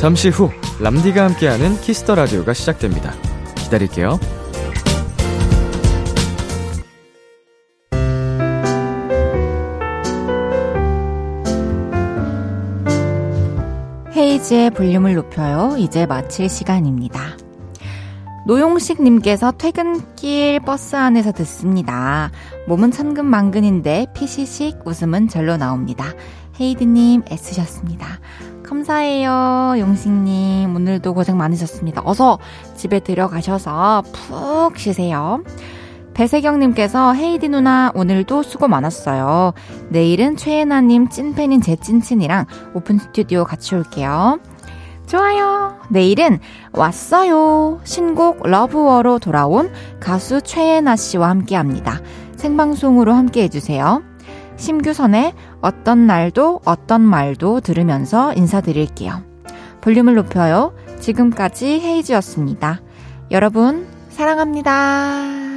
[0.04, 0.50] 잠시 후
[0.82, 3.14] 람디가 함께하는 Kiss the 라디오가 시작됩니다
[3.54, 4.20] 기다릴게요
[14.14, 15.76] 헤이즈의 볼륨을 높여요.
[15.78, 17.38] 이제 마칠 시간입니다.
[18.46, 22.30] 노용식님께서 퇴근길 버스 안에서 듣습니다.
[22.68, 26.12] 몸은 천근만근인데 피시식 웃음은 절로 나옵니다.
[26.60, 28.20] 헤이드님 애쓰셨습니다.
[28.64, 30.74] 감사해요, 용식님.
[30.74, 32.02] 오늘도 고생 많으셨습니다.
[32.04, 32.38] 어서
[32.74, 35.42] 집에 들어가셔서 푹 쉬세요.
[36.14, 39.52] 배세경님께서 헤이디 누나 오늘도 수고 많았어요.
[39.88, 44.38] 내일은 최애나님 찐팬인 제 찐친이랑 오픈 스튜디오 같이 올게요.
[45.06, 45.78] 좋아요.
[45.90, 46.38] 내일은
[46.72, 47.80] 왔어요.
[47.84, 49.70] 신곡 러브워로 돌아온
[50.00, 52.00] 가수 최애나 씨와 함께 합니다.
[52.36, 54.02] 생방송으로 함께 해주세요.
[54.56, 59.22] 심규선의 어떤 날도 어떤 말도 들으면서 인사드릴게요.
[59.80, 60.74] 볼륨을 높여요.
[61.00, 62.80] 지금까지 헤이즈였습니다.
[63.30, 65.53] 여러분, 사랑합니다.